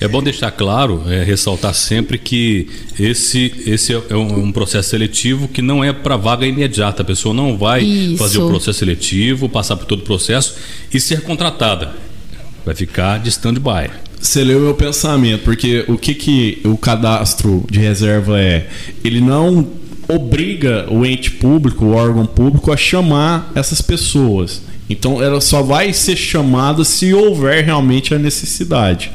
É 0.00 0.08
bom 0.08 0.22
deixar 0.22 0.50
claro, 0.50 1.02
é, 1.06 1.22
ressaltar 1.22 1.74
sempre 1.74 2.16
que 2.16 2.70
esse, 2.98 3.52
esse 3.66 3.92
é 3.92 4.16
um, 4.16 4.44
um 4.44 4.52
processo 4.52 4.88
seletivo 4.88 5.46
que 5.46 5.60
não 5.60 5.84
é 5.84 5.92
para 5.92 6.16
vaga 6.16 6.46
imediata. 6.46 7.02
A 7.02 7.04
pessoa 7.04 7.34
não 7.34 7.58
vai 7.58 7.82
Isso. 7.82 8.16
fazer 8.16 8.38
o 8.38 8.48
processo 8.48 8.78
seletivo, 8.78 9.46
passar 9.46 9.76
por 9.76 9.84
todo 9.84 10.00
o 10.00 10.04
processo 10.04 10.56
e 10.90 10.98
ser 10.98 11.20
contratada. 11.20 11.94
Vai 12.64 12.74
ficar 12.74 13.18
de 13.18 13.28
stand-by. 13.28 13.90
Você 14.18 14.42
leu 14.42 14.60
meu 14.60 14.74
pensamento, 14.74 15.42
porque 15.42 15.84
o 15.86 15.98
que, 15.98 16.14
que 16.14 16.60
o 16.64 16.78
cadastro 16.78 17.66
de 17.70 17.78
reserva 17.78 18.40
é? 18.40 18.68
Ele 19.04 19.20
não 19.20 19.66
obriga 20.14 20.86
o 20.90 21.04
ente 21.06 21.30
público, 21.30 21.84
o 21.84 21.94
órgão 21.94 22.26
público, 22.26 22.72
a 22.72 22.76
chamar 22.76 23.50
essas 23.54 23.80
pessoas. 23.80 24.62
Então 24.88 25.22
ela 25.22 25.40
só 25.40 25.62
vai 25.62 25.92
ser 25.92 26.16
chamada 26.16 26.84
se 26.84 27.14
houver 27.14 27.64
realmente 27.64 28.14
a 28.14 28.18
necessidade. 28.18 29.10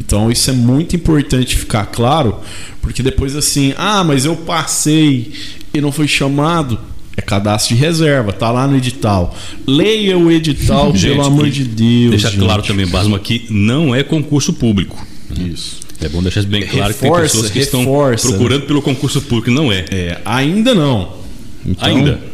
Então 0.00 0.30
isso 0.30 0.50
é 0.50 0.52
muito 0.52 0.96
importante 0.96 1.56
ficar 1.56 1.86
claro, 1.86 2.40
porque 2.80 3.02
depois 3.02 3.36
assim, 3.36 3.72
ah, 3.78 4.02
mas 4.02 4.24
eu 4.24 4.34
passei 4.34 5.32
e 5.72 5.80
não 5.80 5.92
fui 5.92 6.08
chamado. 6.08 6.78
É 7.14 7.20
cadastro 7.20 7.74
de 7.74 7.80
reserva, 7.80 8.32
tá 8.32 8.50
lá 8.50 8.66
no 8.66 8.76
edital. 8.76 9.36
Leia 9.66 10.16
o 10.16 10.30
edital, 10.30 10.92
Gente, 10.96 11.10
pelo 11.10 11.26
amor 11.26 11.50
de 11.50 11.64
Deus. 11.64 12.10
Deixa 12.10 12.30
gente. 12.30 12.40
claro 12.40 12.62
também, 12.62 12.86
Basma, 12.86 13.18
que 13.18 13.46
não 13.50 13.94
é 13.94 14.02
concurso 14.02 14.54
público. 14.54 15.06
Isso. 15.38 15.80
É 16.02 16.08
bom 16.08 16.22
deixar 16.22 16.42
bem 16.44 16.66
claro 16.66 16.92
que 16.92 17.00
tem 17.00 17.10
Reforça, 17.10 17.34
pessoas 17.36 17.50
que 17.50 17.58
reforça, 17.60 18.14
estão 18.14 18.30
procurando 18.30 18.66
pelo 18.66 18.82
concurso 18.82 19.22
público. 19.22 19.50
Não 19.50 19.72
é. 19.72 19.84
É, 19.90 20.18
ainda 20.24 20.74
não. 20.74 21.16
Então- 21.64 21.88
Ainda. 21.88 22.32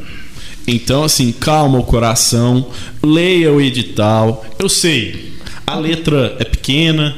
Então, 0.66 1.02
assim, 1.02 1.32
calma 1.32 1.78
o 1.78 1.82
coração, 1.82 2.66
leia 3.02 3.50
o 3.50 3.58
edital. 3.60 4.44
Eu 4.58 4.68
sei, 4.68 5.32
a 5.66 5.76
letra 5.78 6.36
é 6.38 6.44
pequena, 6.44 7.16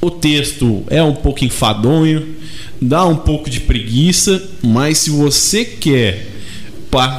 o 0.00 0.10
texto 0.10 0.82
é 0.88 1.00
um 1.00 1.14
pouco 1.14 1.44
enfadonho, 1.44 2.26
dá 2.82 3.04
um 3.06 3.14
pouco 3.14 3.48
de 3.48 3.60
preguiça, 3.60 4.42
mas 4.62 4.98
se 4.98 5.10
você 5.10 5.64
quer 5.64 6.26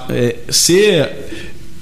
é, 0.10 0.36
ser 0.50 1.10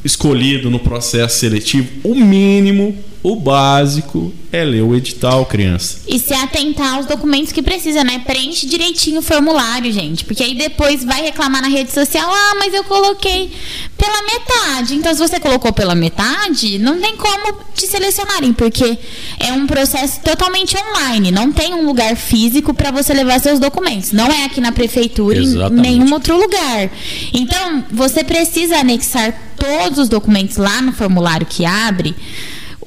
escolhido 0.03 0.69
no 0.69 0.79
processo 0.79 1.39
seletivo, 1.39 1.87
o 2.03 2.13
mínimo, 2.13 2.95
o 3.23 3.35
básico 3.35 4.33
é 4.51 4.63
ler 4.63 4.81
o 4.81 4.95
edital, 4.95 5.45
criança. 5.45 5.99
E 6.07 6.19
se 6.19 6.33
atentar 6.33 6.95
aos 6.95 7.05
documentos 7.05 7.51
que 7.51 7.61
precisa, 7.61 8.03
né? 8.03 8.19
Preenche 8.19 8.65
direitinho 8.65 9.19
o 9.19 9.21
formulário, 9.21 9.91
gente. 9.91 10.23
Porque 10.23 10.43
aí 10.43 10.55
depois 10.55 11.03
vai 11.03 11.21
reclamar 11.21 11.61
na 11.61 11.67
rede 11.67 11.91
social: 11.91 12.29
ah, 12.31 12.55
mas 12.59 12.73
eu 12.73 12.83
coloquei 12.83 13.51
pela 13.97 14.21
metade. 14.23 14.95
Então, 14.95 15.13
se 15.13 15.19
você 15.19 15.39
colocou 15.39 15.73
pela 15.73 15.95
metade, 15.95 16.77
não 16.79 16.99
tem 17.01 17.17
como 17.17 17.59
te 17.73 17.87
selecionarem, 17.87 18.53
porque 18.53 18.97
é 19.39 19.51
um 19.51 19.67
processo 19.67 20.21
totalmente 20.21 20.77
online. 20.77 21.31
Não 21.31 21.51
tem 21.51 21.73
um 21.73 21.85
lugar 21.85 22.15
físico 22.15 22.73
para 22.73 22.91
você 22.91 23.13
levar 23.13 23.39
seus 23.39 23.59
documentos. 23.59 24.11
Não 24.11 24.27
é 24.27 24.45
aqui 24.45 24.61
na 24.61 24.71
prefeitura, 24.71 25.39
em 25.39 25.43
Exatamente. 25.43 25.81
nenhum 25.81 26.13
outro 26.13 26.37
lugar. 26.37 26.89
Então, 27.33 27.83
você 27.91 28.23
precisa 28.23 28.77
anexar 28.77 29.33
todos 29.57 29.97
os 29.97 30.07
documentos 30.07 30.57
lá 30.57 30.81
no 30.81 30.93
formulário 30.93 31.45
que 31.45 31.65
abre 31.65 32.15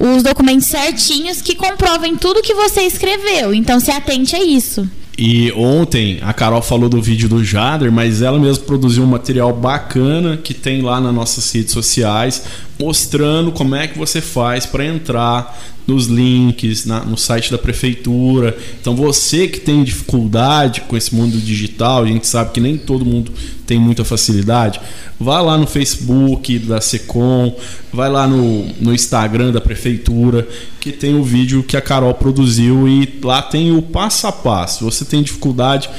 os 0.01 0.23
documentos 0.23 0.67
certinhos 0.67 1.41
que 1.41 1.55
comprovem 1.55 2.15
tudo 2.15 2.41
que 2.41 2.53
você 2.53 2.81
escreveu. 2.81 3.53
Então 3.53 3.79
se 3.79 3.91
atente 3.91 4.35
a 4.35 4.43
isso. 4.43 4.89
E 5.17 5.51
ontem 5.51 6.17
a 6.21 6.33
Carol 6.33 6.63
falou 6.63 6.89
do 6.89 6.99
vídeo 6.99 7.29
do 7.29 7.43
Jader, 7.43 7.91
mas 7.91 8.23
ela 8.23 8.39
mesma 8.39 8.63
produziu 8.63 9.03
um 9.03 9.07
material 9.07 9.53
bacana 9.53 10.37
que 10.37 10.53
tem 10.53 10.81
lá 10.81 10.99
nas 10.99 11.13
nossas 11.13 11.51
redes 11.51 11.73
sociais, 11.73 12.43
mostrando 12.81 13.51
como 13.51 13.75
é 13.75 13.87
que 13.87 13.97
você 13.97 14.19
faz 14.19 14.65
para 14.65 14.83
entrar 14.83 15.59
nos 15.87 16.07
links, 16.07 16.85
na- 16.85 17.03
no 17.05 17.17
site 17.17 17.51
da 17.51 17.57
prefeitura. 17.57 18.57
Então 18.79 18.95
você 18.95 19.47
que 19.47 19.59
tem 19.59 19.83
dificuldade 19.83 20.81
com 20.81 20.97
esse 20.97 21.13
mundo 21.13 21.37
digital, 21.37 22.03
a 22.03 22.07
gente 22.07 22.25
sabe 22.27 22.51
que 22.51 22.59
nem 22.59 22.77
todo 22.77 23.05
mundo 23.05 23.31
tem 23.67 23.79
muita 23.79 24.03
facilidade, 24.03 24.79
vai 25.19 25.41
lá 25.43 25.57
no 25.57 25.65
Facebook 25.67 26.59
da 26.59 26.81
Secom, 26.81 27.55
vai 27.93 28.09
lá 28.09 28.27
no, 28.27 28.65
no 28.81 28.93
Instagram 28.93 29.51
da 29.51 29.61
prefeitura, 29.61 30.47
que 30.79 30.91
tem 30.91 31.15
o 31.15 31.23
vídeo 31.23 31.63
que 31.63 31.77
a 31.77 31.81
Carol 31.81 32.13
produziu 32.15 32.87
e 32.87 33.19
lá 33.23 33.41
tem 33.41 33.71
o 33.75 33.81
passo 33.81 34.27
a 34.27 34.31
passo. 34.31 34.79
Se 34.79 34.83
você 34.83 35.05
tem 35.05 35.21
dificuldade, 35.23 35.89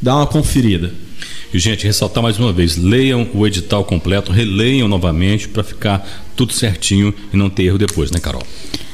dá 0.00 0.16
uma 0.16 0.26
conferida. 0.26 0.92
E, 1.52 1.58
gente, 1.58 1.86
ressaltar 1.86 2.22
mais 2.22 2.38
uma 2.38 2.52
vez: 2.52 2.76
leiam 2.76 3.28
o 3.34 3.46
edital 3.46 3.84
completo, 3.84 4.32
releiam 4.32 4.88
novamente 4.88 5.48
para 5.48 5.62
ficar 5.62 6.06
tudo 6.34 6.52
certinho 6.52 7.14
e 7.32 7.36
não 7.36 7.50
ter 7.50 7.64
erro 7.64 7.78
depois, 7.78 8.10
né, 8.10 8.18
Carol? 8.18 8.42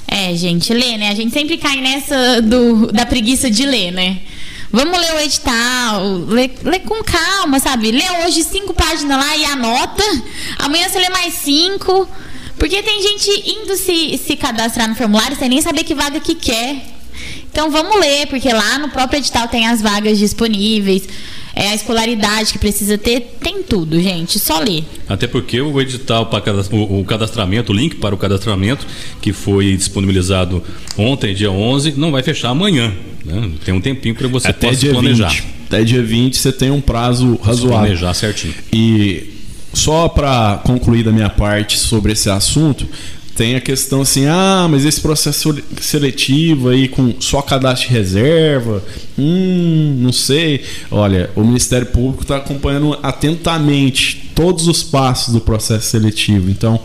É, 0.07 0.35
gente, 0.35 0.73
lê, 0.73 0.97
né? 0.97 1.11
A 1.11 1.15
gente 1.15 1.33
sempre 1.33 1.57
cai 1.57 1.81
nessa 1.81 2.43
do, 2.43 2.91
da 2.91 3.07
preguiça 3.07 3.51
de 3.51 3.65
ler, 3.65 3.93
né? 3.93 4.19
Vamos 4.71 4.99
ler 4.99 5.15
o 5.15 5.21
edital, 5.21 6.05
lê, 6.29 6.51
lê 6.63 6.79
com 6.81 7.03
calma, 7.03 7.59
sabe? 7.59 7.91
Lê 7.91 8.05
hoje 8.25 8.43
cinco 8.43 8.75
páginas 8.75 9.19
lá 9.19 9.37
e 9.37 9.45
anota. 9.45 10.03
Amanhã 10.59 10.89
você 10.89 10.99
lê 10.99 11.09
mais 11.11 11.35
cinco. 11.35 12.09
Porque 12.59 12.83
tem 12.83 13.01
gente 13.01 13.51
indo 13.51 13.77
se, 13.77 14.19
se 14.19 14.35
cadastrar 14.35 14.89
no 14.89 14.97
formulário 14.97 15.37
sem 15.39 15.49
nem 15.49 15.63
saber 15.63 15.85
que 15.85 15.95
vaga 15.95 16.19
que 16.19 16.35
quer. 16.35 16.98
Então 17.51 17.71
vamos 17.71 17.99
ler, 18.01 18.27
porque 18.27 18.53
lá 18.53 18.79
no 18.79 18.89
próprio 18.89 19.19
edital 19.19 19.49
tem 19.49 19.67
as 19.67 19.83
vagas 19.83 20.19
disponíveis, 20.19 21.09
é 21.55 21.71
a 21.71 21.75
escolaridade 21.75 22.53
que 22.53 22.59
precisa 22.59 22.97
ter, 22.97 23.37
tem 23.41 23.63
tudo, 23.65 24.01
gente. 24.01 24.39
Só 24.39 24.61
ler. 24.61 24.85
Até 25.09 25.27
porque 25.27 25.61
o 25.61 25.81
edital 25.81 26.27
para 26.27 26.55
o, 26.71 27.01
o 27.01 27.05
cadastramento, 27.05 27.73
o 27.73 27.75
link 27.75 27.97
para 27.97 28.15
o 28.15 28.19
cadastramento, 28.19 28.87
que 29.21 29.33
foi 29.33 29.77
disponibilizado 29.77 30.63
ontem, 30.97 31.35
dia 31.35 31.51
11, 31.51 31.95
não 31.97 32.13
vai 32.13 32.23
fechar 32.23 32.51
amanhã. 32.51 32.93
né? 33.25 33.51
Tem 33.65 33.75
um 33.75 33.81
tempinho 33.81 34.15
para 34.15 34.29
você 34.29 34.49
Até 34.49 34.69
possa 34.69 34.79
dia 34.81 34.93
planejar. 34.93 35.31
20. 35.31 35.45
Até 35.67 35.85
dia 35.85 36.03
20 36.03 36.37
você 36.37 36.53
tem 36.53 36.71
um 36.71 36.81
prazo 36.81 37.35
razoável. 37.43 37.81
planejar 37.81 38.15
certinho. 38.15 38.55
E 38.73 39.35
só 39.75 40.09
para 40.09 40.61
concluir 40.65 41.03
da 41.03 41.11
minha 41.11 41.29
parte 41.29 41.79
sobre 41.79 42.13
esse 42.13 42.31
assunto, 42.31 42.87
tem 43.39 43.55
a 43.55 43.61
questão 43.61 44.01
assim: 44.01 44.27
ah, 44.27 44.67
mas 44.69 44.85
esse 44.85 45.01
processo 45.01 45.57
seletivo 45.81 46.71
aí 46.71 46.89
com 46.89 47.15
só 47.21 47.41
cadastro 47.41 47.89
de 47.89 47.95
reserva, 47.95 48.83
hum, 49.17 49.97
não 50.01 50.13
sei. 50.13 50.65
Olha, 50.91 51.31
o 51.37 51.45
Ministério 51.45 51.87
Público 51.87 52.25
está 52.25 52.39
acompanhando 52.39 52.99
atentamente 53.01 54.33
todos 54.35 54.67
os 54.67 54.83
passos 54.83 55.33
do 55.33 55.41
processo 55.41 55.89
seletivo. 55.89 56.51
Então, 56.51 56.81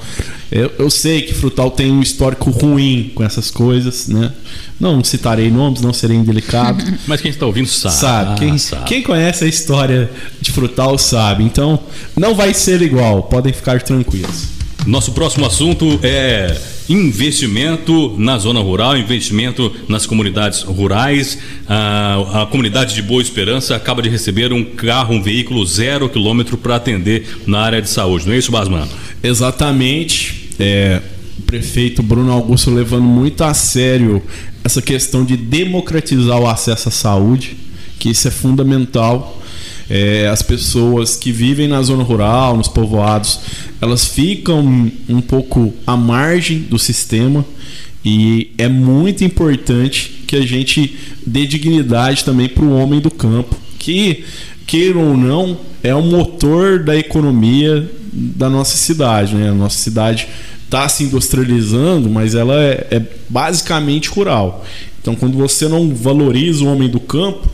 eu, 0.51 0.71
eu 0.77 0.91
sei 0.91 1.23
que 1.23 1.33
Frutal 1.33 1.71
tem 1.71 1.91
um 1.91 2.03
histórico 2.03 2.51
ruim 2.51 3.11
com 3.15 3.23
essas 3.23 3.49
coisas, 3.49 4.07
né? 4.07 4.31
Não 4.79 5.03
citarei 5.03 5.49
nomes, 5.49 5.81
não 5.81 5.91
serei 5.91 6.17
indelicado. 6.17 6.83
Mas 7.07 7.19
quem 7.19 7.31
está 7.31 7.47
ouvindo 7.47 7.67
sabe. 7.67 7.95
Sabe, 7.95 8.39
quem, 8.39 8.57
sabe. 8.59 8.85
quem 8.85 9.01
conhece 9.01 9.43
a 9.43 9.47
história 9.47 10.11
de 10.39 10.51
Frutal 10.51 10.99
sabe. 10.99 11.43
Então, 11.43 11.79
não 12.15 12.35
vai 12.35 12.53
ser 12.53 12.79
igual, 12.83 13.23
podem 13.23 13.51
ficar 13.51 13.81
tranquilos. 13.81 14.62
Nosso 14.85 15.13
próximo 15.13 15.45
assunto 15.45 15.97
é 16.03 16.59
investimento 16.89 18.13
na 18.17 18.37
zona 18.37 18.59
rural, 18.59 18.97
investimento 18.97 19.71
nas 19.87 20.05
comunidades 20.05 20.61
rurais. 20.61 21.37
A, 21.67 22.41
a 22.41 22.45
comunidade 22.45 22.93
de 22.93 23.01
Boa 23.01 23.21
Esperança 23.21 23.77
acaba 23.77 24.01
de 24.01 24.09
receber 24.09 24.51
um 24.51 24.63
carro, 24.63 25.15
um 25.15 25.21
veículo 25.21 25.65
zero 25.65 26.09
quilômetro 26.09 26.57
para 26.57 26.75
atender 26.75 27.39
na 27.47 27.61
área 27.61 27.81
de 27.81 27.89
saúde. 27.89 28.27
Não 28.27 28.33
é 28.33 28.37
isso, 28.37 28.51
Basman? 28.51 28.85
Exatamente. 29.23 30.49
É, 30.59 31.01
o 31.39 31.43
prefeito 31.43 32.03
Bruno 32.03 32.33
Augusto 32.33 32.69
levando 32.69 33.03
muito 33.03 33.41
a 33.43 33.53
sério 33.53 34.21
essa 34.65 34.81
questão 34.81 35.23
de 35.23 35.37
democratizar 35.37 36.39
o 36.39 36.47
acesso 36.47 36.89
à 36.89 36.91
saúde, 36.91 37.55
que 37.99 38.09
isso 38.09 38.27
é 38.27 38.31
fundamental. 38.31 39.41
É, 39.89 40.27
as 40.27 40.41
pessoas 40.41 41.15
que 41.15 41.31
vivem 41.31 41.67
na 41.67 41.81
zona 41.81 42.03
rural, 42.03 42.55
nos 42.55 42.67
povoados, 42.67 43.39
elas 43.81 44.05
ficam 44.05 44.91
um 45.09 45.21
pouco 45.21 45.73
à 45.85 45.97
margem 45.97 46.59
do 46.59 46.79
sistema 46.79 47.45
e 48.03 48.51
é 48.57 48.67
muito 48.67 49.23
importante 49.23 50.23
que 50.27 50.35
a 50.35 50.45
gente 50.45 50.97
dê 51.25 51.45
dignidade 51.45 52.25
também 52.25 52.49
para 52.49 52.63
o 52.63 52.75
homem 52.75 52.99
do 52.99 53.09
campo, 53.09 53.55
que, 53.79 54.25
queira 54.67 54.99
ou 54.99 55.15
não, 55.15 55.57
é 55.81 55.93
o 55.95 56.01
motor 56.01 56.83
da 56.83 56.95
economia 56.95 57.89
da 58.11 58.49
nossa 58.49 58.77
cidade. 58.77 59.35
Né? 59.35 59.49
A 59.49 59.53
nossa 59.53 59.77
cidade 59.77 60.27
está 60.65 60.87
se 60.89 61.03
industrializando, 61.03 62.09
mas 62.09 62.35
ela 62.35 62.55
é, 62.55 62.87
é 62.91 63.01
basicamente 63.29 64.09
rural. 64.09 64.65
Então, 65.01 65.15
quando 65.15 65.37
você 65.37 65.67
não 65.67 65.93
valoriza 65.93 66.63
o 66.63 66.67
homem 66.67 66.89
do 66.89 66.99
campo, 66.99 67.49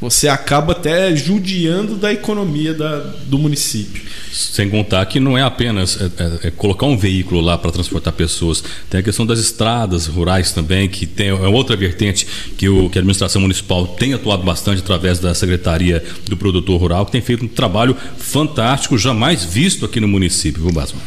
você 0.00 0.28
acaba 0.28 0.72
até 0.72 1.14
judiando 1.14 1.96
da 1.96 2.12
economia 2.12 2.72
da, 2.72 2.98
do 3.26 3.38
município. 3.38 4.02
Sem 4.32 4.70
contar 4.70 5.04
que 5.06 5.20
não 5.20 5.36
é 5.36 5.42
apenas 5.42 6.00
é, 6.00 6.04
é, 6.04 6.48
é 6.48 6.50
colocar 6.50 6.86
um 6.86 6.96
veículo 6.96 7.40
lá 7.40 7.58
para 7.58 7.70
transportar 7.70 8.12
pessoas, 8.12 8.64
tem 8.88 9.00
a 9.00 9.02
questão 9.02 9.26
das 9.26 9.38
estradas 9.38 10.06
rurais 10.06 10.52
também, 10.52 10.88
que 10.88 11.06
tem 11.06 11.28
é 11.28 11.34
outra 11.34 11.76
vertente 11.76 12.26
que, 12.56 12.68
o, 12.68 12.88
que 12.88 12.98
a 12.98 13.00
administração 13.00 13.42
municipal 13.42 13.86
tem 13.86 14.14
atuado 14.14 14.42
bastante 14.42 14.80
através 14.80 15.18
da 15.18 15.34
Secretaria 15.34 16.02
do 16.26 16.36
Produtor 16.36 16.80
Rural, 16.80 17.04
que 17.04 17.12
tem 17.12 17.20
feito 17.20 17.44
um 17.44 17.48
trabalho 17.48 17.96
fantástico, 18.16 18.96
jamais 18.96 19.44
visto 19.44 19.84
aqui 19.84 20.00
no 20.00 20.08
município, 20.08 20.62
viu, 20.62 20.72
Basman? 20.72 21.02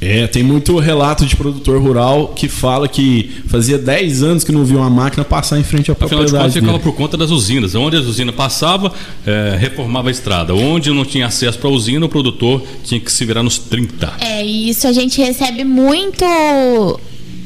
É, 0.00 0.26
tem 0.26 0.42
muito 0.42 0.78
relato 0.78 1.26
de 1.26 1.36
produtor 1.36 1.80
rural 1.80 2.28
que 2.28 2.48
fala 2.48 2.88
que 2.88 3.42
fazia 3.46 3.76
10 3.76 4.22
anos 4.22 4.44
que 4.44 4.50
não 4.50 4.64
via 4.64 4.78
uma 4.78 4.88
máquina 4.88 5.24
passar 5.24 5.58
em 5.58 5.62
frente 5.62 5.90
à 5.90 5.92
Afinal 5.92 6.08
de 6.08 6.16
propriedade 6.16 6.38
contas, 6.38 6.54
ficava 6.54 6.78
por 6.78 6.94
conta 6.94 7.16
das 7.18 7.30
usinas. 7.30 7.74
Onde 7.74 7.98
as 7.98 8.06
usinas 8.06 8.34
passavam, 8.34 8.90
eh, 9.26 9.56
reformava 9.60 10.08
a 10.08 10.10
estrada. 10.10 10.54
Onde 10.54 10.90
não 10.90 11.04
tinha 11.04 11.26
acesso 11.26 11.58
para 11.58 11.68
a 11.68 11.72
usina, 11.72 12.06
o 12.06 12.08
produtor 12.08 12.64
tinha 12.82 12.98
que 12.98 13.12
se 13.12 13.24
virar 13.26 13.42
nos 13.42 13.58
30. 13.58 14.14
É, 14.20 14.44
e 14.44 14.70
isso 14.70 14.86
a 14.86 14.92
gente 14.92 15.20
recebe 15.20 15.64
muito. 15.64 16.24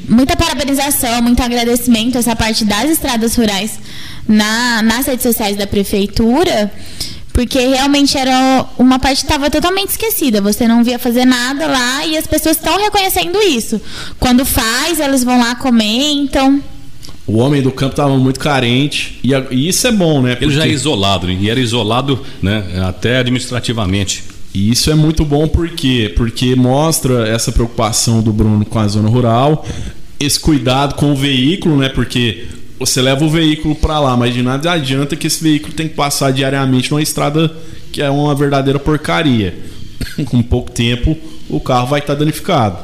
Muita 0.07 0.37
parabenização, 0.37 1.19
muito 1.23 1.41
agradecimento, 1.41 2.15
essa 2.15 2.35
parte 2.35 2.63
das 2.63 2.91
estradas 2.91 3.35
rurais 3.35 3.79
na, 4.27 4.83
nas 4.83 5.07
redes 5.07 5.23
sociais 5.23 5.57
da 5.57 5.65
prefeitura, 5.65 6.71
porque 7.35 7.59
realmente 7.59 8.17
era 8.17 8.65
uma 8.79 8.97
parte 8.97 9.17
que 9.17 9.25
estava 9.25 9.49
totalmente 9.51 9.89
esquecida. 9.89 10.39
Você 10.41 10.67
não 10.67 10.83
via 10.85 10.97
fazer 10.97 11.25
nada 11.25 11.67
lá 11.67 12.05
e 12.05 12.17
as 12.17 12.25
pessoas 12.25 12.55
estão 12.55 12.79
reconhecendo 12.79 13.37
isso. 13.41 13.79
Quando 14.17 14.45
faz, 14.45 15.01
elas 15.01 15.21
vão 15.23 15.37
lá, 15.37 15.53
comentam. 15.55 16.61
O 17.27 17.37
homem 17.39 17.61
do 17.61 17.71
campo 17.71 17.91
estava 17.91 18.15
muito 18.17 18.39
carente 18.39 19.19
e, 19.21 19.35
a- 19.35 19.45
e 19.51 19.67
isso 19.67 19.85
é 19.85 19.91
bom, 19.91 20.21
né? 20.21 20.37
Ele 20.39 20.51
já 20.51 20.59
é 20.59 20.63
Porque- 20.63 20.75
isolado, 20.75 21.27
né? 21.27 21.37
e 21.41 21.49
era 21.49 21.59
isolado 21.59 22.19
né, 22.41 22.63
até 22.87 23.17
administrativamente. 23.17 24.23
E 24.53 24.71
isso 24.71 24.89
é 24.89 24.95
muito 24.95 25.25
bom 25.25 25.45
por 25.47 25.67
quê? 25.69 26.13
Porque 26.15 26.55
mostra 26.55 27.27
essa 27.27 27.51
preocupação 27.51 28.21
do 28.21 28.31
Bruno 28.31 28.63
com 28.63 28.79
a 28.79 28.87
zona 28.87 29.09
rural, 29.09 29.65
esse 30.17 30.39
cuidado 30.39 30.95
com 30.95 31.11
o 31.11 31.15
veículo, 31.15 31.75
né? 31.77 31.89
Porque 31.89 32.45
você 32.79 33.01
leva 33.01 33.23
o 33.23 33.29
veículo 33.29 33.75
para 33.75 33.99
lá, 33.99 34.15
mas 34.17 34.33
de 34.33 34.41
nada 34.41 34.71
adianta 34.71 35.15
que 35.15 35.27
esse 35.27 35.43
veículo 35.43 35.73
tem 35.73 35.87
que 35.87 35.95
passar 35.95 36.31
diariamente 36.31 36.91
numa 36.91 37.01
estrada 37.01 37.51
que 37.91 38.01
é 38.01 38.09
uma 38.09 38.33
verdadeira 38.35 38.79
porcaria. 38.79 39.57
com 40.25 40.41
pouco 40.41 40.71
tempo, 40.71 41.17
o 41.49 41.59
carro 41.59 41.87
vai 41.87 41.99
estar 41.99 42.15
danificado. 42.15 42.77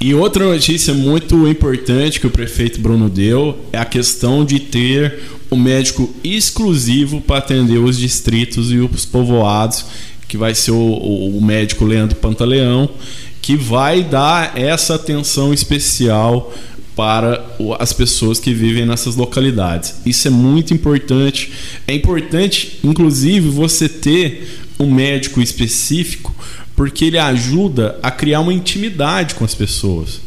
E 0.00 0.12
outra 0.14 0.44
notícia 0.44 0.92
muito 0.92 1.48
importante 1.48 2.20
que 2.20 2.26
o 2.26 2.30
prefeito 2.30 2.80
Bruno 2.80 3.08
deu 3.08 3.58
é 3.72 3.78
a 3.78 3.84
questão 3.84 4.44
de 4.44 4.58
ter 4.58 5.20
um 5.50 5.56
médico 5.56 6.12
exclusivo 6.24 7.20
para 7.20 7.38
atender 7.38 7.78
os 7.78 7.96
distritos 7.96 8.70
e 8.72 8.78
os 8.78 9.04
povoados, 9.04 9.84
que 10.28 10.36
vai 10.36 10.54
ser 10.54 10.72
o, 10.72 10.76
o- 10.76 11.38
o 11.38 11.42
médico 11.44 11.84
Leandro 11.84 12.16
Pantaleão, 12.16 12.88
que 13.40 13.56
vai 13.56 14.02
dar 14.02 14.58
essa 14.58 14.94
atenção 14.96 15.52
especial 15.54 16.52
para 16.94 17.44
as 17.78 17.92
pessoas 17.92 18.38
que 18.38 18.52
vivem 18.52 18.84
nessas 18.84 19.16
localidades. 19.16 19.94
Isso 20.04 20.28
é 20.28 20.30
muito 20.30 20.74
importante. 20.74 21.50
É 21.86 21.94
importante, 21.94 22.78
inclusive, 22.84 23.48
você 23.48 23.88
ter 23.88 24.60
um 24.78 24.92
médico 24.92 25.40
específico, 25.40 26.34
porque 26.76 27.06
ele 27.06 27.18
ajuda 27.18 27.98
a 28.02 28.10
criar 28.10 28.40
uma 28.40 28.52
intimidade 28.52 29.34
com 29.34 29.44
as 29.44 29.54
pessoas. 29.54 30.20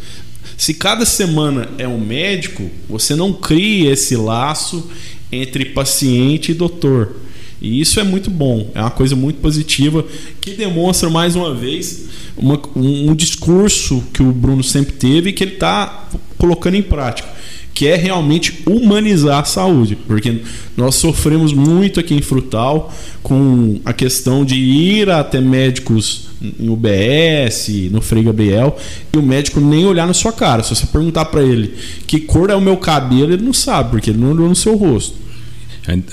Se 0.57 0.73
cada 0.73 1.05
semana 1.05 1.69
é 1.77 1.87
um 1.87 1.99
médico, 1.99 2.69
você 2.87 3.15
não 3.15 3.33
cria 3.33 3.91
esse 3.91 4.15
laço 4.15 4.89
entre 5.31 5.65
paciente 5.65 6.51
e 6.51 6.55
doutor. 6.55 7.17
E 7.61 7.81
isso 7.81 7.99
é 7.99 8.03
muito 8.03 8.29
bom, 8.29 8.69
é 8.75 8.81
uma 8.81 8.91
coisa 8.91 9.15
muito 9.15 9.39
positiva 9.39 10.05
que 10.39 10.51
demonstra 10.51 11.09
mais 11.09 11.35
uma 11.35 11.53
vez 11.53 12.05
uma- 12.37 12.61
um, 12.75 13.11
um 13.11 13.15
discurso 13.15 14.03
que 14.13 14.21
o 14.21 14.31
Bruno 14.31 14.63
sempre 14.63 14.93
teve 14.93 15.29
e 15.29 15.33
que 15.33 15.43
ele 15.43 15.53
está 15.53 16.09
colocando 16.45 16.75
em 16.75 16.81
prática, 16.81 17.27
que 17.73 17.87
é 17.87 17.95
realmente 17.95 18.61
humanizar 18.65 19.39
a 19.39 19.43
saúde, 19.43 19.97
porque 20.07 20.41
nós 20.77 20.95
sofremos 20.95 21.51
muito 21.51 21.99
aqui 21.99 22.13
em 22.13 22.21
Frutal 22.21 22.93
com 23.21 23.79
a 23.83 23.91
questão 23.91 24.45
de 24.45 24.55
ir 24.55 25.09
até 25.09 25.41
médicos 25.41 26.29
em 26.41 26.69
UBS, 26.69 27.67
no 27.91 28.01
Frei 28.01 28.23
Gabriel, 28.23 28.77
e 29.11 29.17
o 29.17 29.21
médico 29.21 29.59
nem 29.59 29.85
olhar 29.85 30.05
na 30.07 30.13
sua 30.13 30.31
cara. 30.31 30.63
Se 30.63 30.69
você 30.73 30.85
perguntar 30.85 31.25
para 31.25 31.41
ele 31.43 31.73
que 32.07 32.19
cor 32.19 32.49
é 32.49 32.55
o 32.55 32.61
meu 32.61 32.77
cabelo, 32.77 33.33
ele 33.33 33.43
não 33.43 33.53
sabe, 33.53 33.91
porque 33.91 34.11
ele 34.11 34.19
não 34.19 34.31
olhou 34.31 34.47
no 34.47 34.55
seu 34.55 34.75
rosto. 34.75 35.17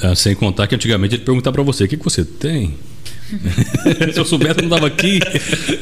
Ah, 0.02 0.14
Sem 0.14 0.34
contar 0.34 0.66
que 0.66 0.74
antigamente 0.74 1.14
ele 1.14 1.24
perguntava 1.24 1.54
para 1.54 1.62
você: 1.62 1.84
o 1.84 1.88
que, 1.88 1.96
que 1.96 2.04
você 2.04 2.24
tem? 2.24 2.74
Se 4.12 4.18
eu 4.20 4.24
soubesse, 4.26 4.58
eu 4.58 4.68
não 4.68 4.76
estava 4.76 4.86
aqui. 4.86 5.18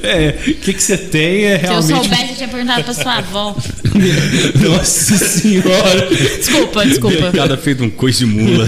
É, 0.05 0.39
o 0.47 0.55
que, 0.55 0.73
que 0.73 0.81
você 0.83 0.97
tem 0.97 1.45
é 1.47 1.59
Se 1.59 1.65
eu 1.65 1.71
realmente. 1.71 2.09
soubesse, 2.09 2.31
eu 2.31 2.37
tinha 2.37 2.49
perguntado 2.49 2.85
pra 2.85 2.95
sua 2.95 3.15
avó. 3.19 3.57
Nossa 4.69 5.17
senhora! 5.17 6.09
Desculpa, 6.09 6.85
desculpa. 6.87 7.33
Cada 7.33 7.57
feito 7.57 7.85
um 7.85 7.91
coice 7.91 8.21
de 8.21 8.27
mula. 8.27 8.67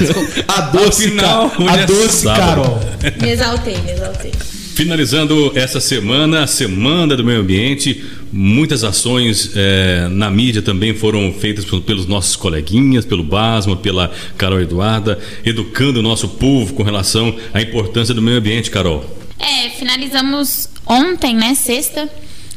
A 0.49 0.61
doce, 0.63 1.07
Afinal, 1.07 1.51
Ca- 1.51 1.71
a 1.73 1.77
é 1.81 1.87
doce 1.87 2.23
sábado. 2.23 2.63
Carol. 2.63 2.81
Me 3.21 3.31
exaltei, 3.31 3.77
me 3.83 3.93
exaltei. 3.93 4.33
Finalizando 4.75 5.53
essa 5.55 5.81
semana, 5.81 6.45
a 6.45 6.47
Semana 6.47 7.15
do 7.15 7.23
Meio 7.23 7.41
Ambiente, 7.41 8.03
muitas 8.33 8.83
ações 8.83 9.51
eh, 9.55 10.09
na 10.11 10.31
mídia 10.31 10.63
também 10.63 10.95
foram 10.95 11.33
feitas 11.33 11.65
pel- 11.67 11.83
pelos 11.83 12.07
nossos 12.07 12.37
coleguinhas, 12.37 13.05
pelo 13.05 13.23
Basma, 13.23 13.77
pela 13.77 14.11
Carol 14.39 14.61
Eduarda, 14.61 15.19
educando 15.45 16.01
o 16.01 16.03
nosso 16.03 16.27
povo 16.27 16.73
com 16.73 16.83
relação 16.83 17.37
à 17.53 17.61
importância 17.61 18.15
do 18.15 18.23
meio 18.23 18.39
ambiente, 18.39 18.71
Carol. 18.71 19.05
É, 19.39 19.69
finalizamos 19.71 20.69
ontem, 20.87 21.35
né, 21.35 21.55
sexta, 21.55 22.09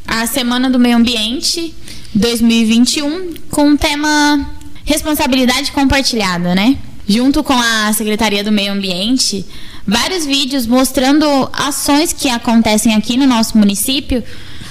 a 0.08 0.26
Semana 0.26 0.70
do 0.70 0.80
Meio 0.80 0.96
Ambiente 0.96 1.74
2021 2.16 3.34
com 3.50 3.72
o 3.72 3.78
tema 3.78 4.50
responsabilidade 4.86 5.72
compartilhada, 5.72 6.56
né? 6.56 6.78
Junto 7.08 7.44
com 7.44 7.54
a 7.54 7.92
Secretaria 7.94 8.44
do 8.44 8.52
Meio 8.52 8.72
Ambiente, 8.72 9.46
vários 9.86 10.26
vídeos 10.26 10.66
mostrando 10.66 11.26
ações 11.54 12.14
que 12.14 12.30
acontecem 12.30 12.96
aqui 12.96 13.18
no 13.18 13.28
nosso 13.28 13.58
município, 13.58 14.24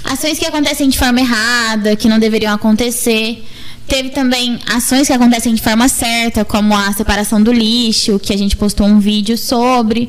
ações 0.03 0.39
que 0.39 0.47
acontecem 0.47 0.89
de 0.89 0.99
forma 0.99 1.21
errada, 1.21 1.95
que 1.95 2.09
não 2.09 2.19
deveriam 2.19 2.55
acontecer. 2.55 3.45
Teve 3.87 4.09
também 4.09 4.59
ações 4.67 5.07
que 5.07 5.13
acontecem 5.13 5.55
de 5.55 5.61
forma 5.61 5.89
certa, 5.89 6.45
como 6.45 6.75
a 6.75 6.93
separação 6.93 7.43
do 7.43 7.53
lixo, 7.53 8.19
que 8.19 8.33
a 8.33 8.39
gente 8.39 8.57
postou 8.57 8.87
um 8.87 8.99
vídeo 8.99 9.37
sobre. 9.37 10.09